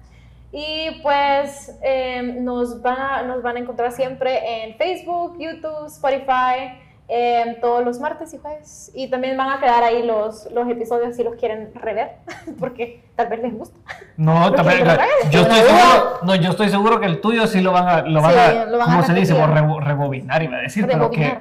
[0.59, 6.81] Y pues em, nos, van a, nos van a encontrar siempre en Facebook, YouTube, Spotify,
[7.09, 8.91] em, todos los martes y jueves.
[8.95, 12.13] Y también van a quedar ahí los, los episodios si los quieren rever,
[12.59, 13.77] porque tal vez les gusta.
[14.17, 14.83] No, también,
[15.31, 18.23] yo, estoy seguro, no, yo estoy seguro que el tuyo sí lo van a, lo
[18.23, 19.35] van a, ¿cómo se dice?
[19.35, 21.37] Por rebobinar, iba a decir, pero que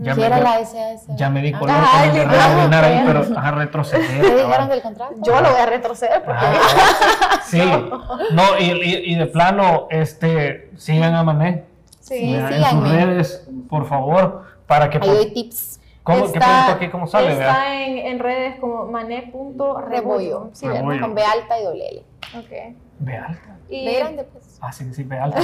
[0.00, 1.06] ya me, era la SAS.
[1.16, 4.20] Ya me di color ah, con el de ahí, pero a retroceder.
[4.20, 5.14] ¿Te dijeron del contrato?
[5.22, 6.44] Yo lo voy a retroceder porque...
[6.44, 7.60] Ah, sí,
[8.32, 11.64] no, y, y, de plano, este, sigan a Mané.
[12.00, 14.98] Sí, en sus redes, por favor, para que...
[14.98, 15.80] Ahí doy tips.
[16.02, 16.88] ¿Cómo, está, ¿Qué pregunto aquí?
[16.88, 17.32] ¿Cómo sale?
[17.32, 20.50] Está en, en, redes como mané.rebollo.
[20.54, 22.04] Sí, con B alta y doble L.
[22.36, 22.76] Ok.
[23.00, 23.58] B alta.
[23.68, 23.84] Y...
[23.84, 24.58] B grande, pues.
[24.60, 25.40] Ah, sí, sí, B alta.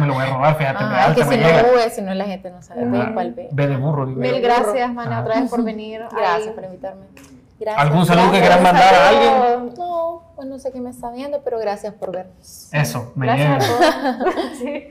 [0.00, 1.14] me lo voy a robar, fíjate, ah, B alta.
[1.14, 2.84] que si no V, si no la gente no sabe.
[2.84, 3.48] B, ¿cuál B?
[3.52, 4.20] B de burro, digo.
[4.20, 6.02] Mil gracias, Mané, otra vez por venir.
[6.10, 7.06] Gracias por invitarme.
[7.58, 7.86] Gracias.
[7.86, 9.74] ¿Algún saludo que quieran mandar a alguien?
[9.78, 12.68] No, pues no sé quién me está viendo, pero gracias por vernos.
[12.70, 14.34] Eso, me Gracias a todos.
[14.58, 14.88] sí.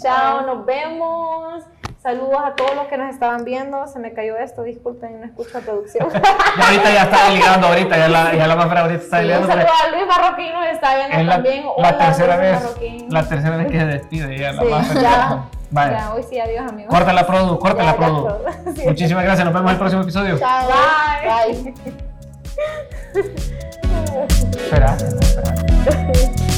[0.00, 1.64] Chao, nos vemos.
[2.02, 3.86] Saludos a todos los que nos estaban viendo.
[3.88, 6.08] Se me cayó esto, disculpen, no escucho la producción.
[6.12, 9.46] ya ahorita ya está ligando, ahorita ya la, ya la más ahorita está ligando.
[9.46, 11.64] Un saludo a Luis Marroquín, nos está viendo también.
[11.78, 12.58] la tercera vez,
[13.08, 15.96] la tercera vez que se despide ya la más ya, vale.
[15.96, 16.94] ya, hoy sí, adiós amigos.
[16.94, 18.28] Corta la produ, corta la produ.
[18.86, 20.38] Muchísimas gracias, nos vemos en el próximo episodio.
[20.38, 21.62] Chao, bye.
[21.62, 21.74] bye.
[24.56, 26.46] espera, espera.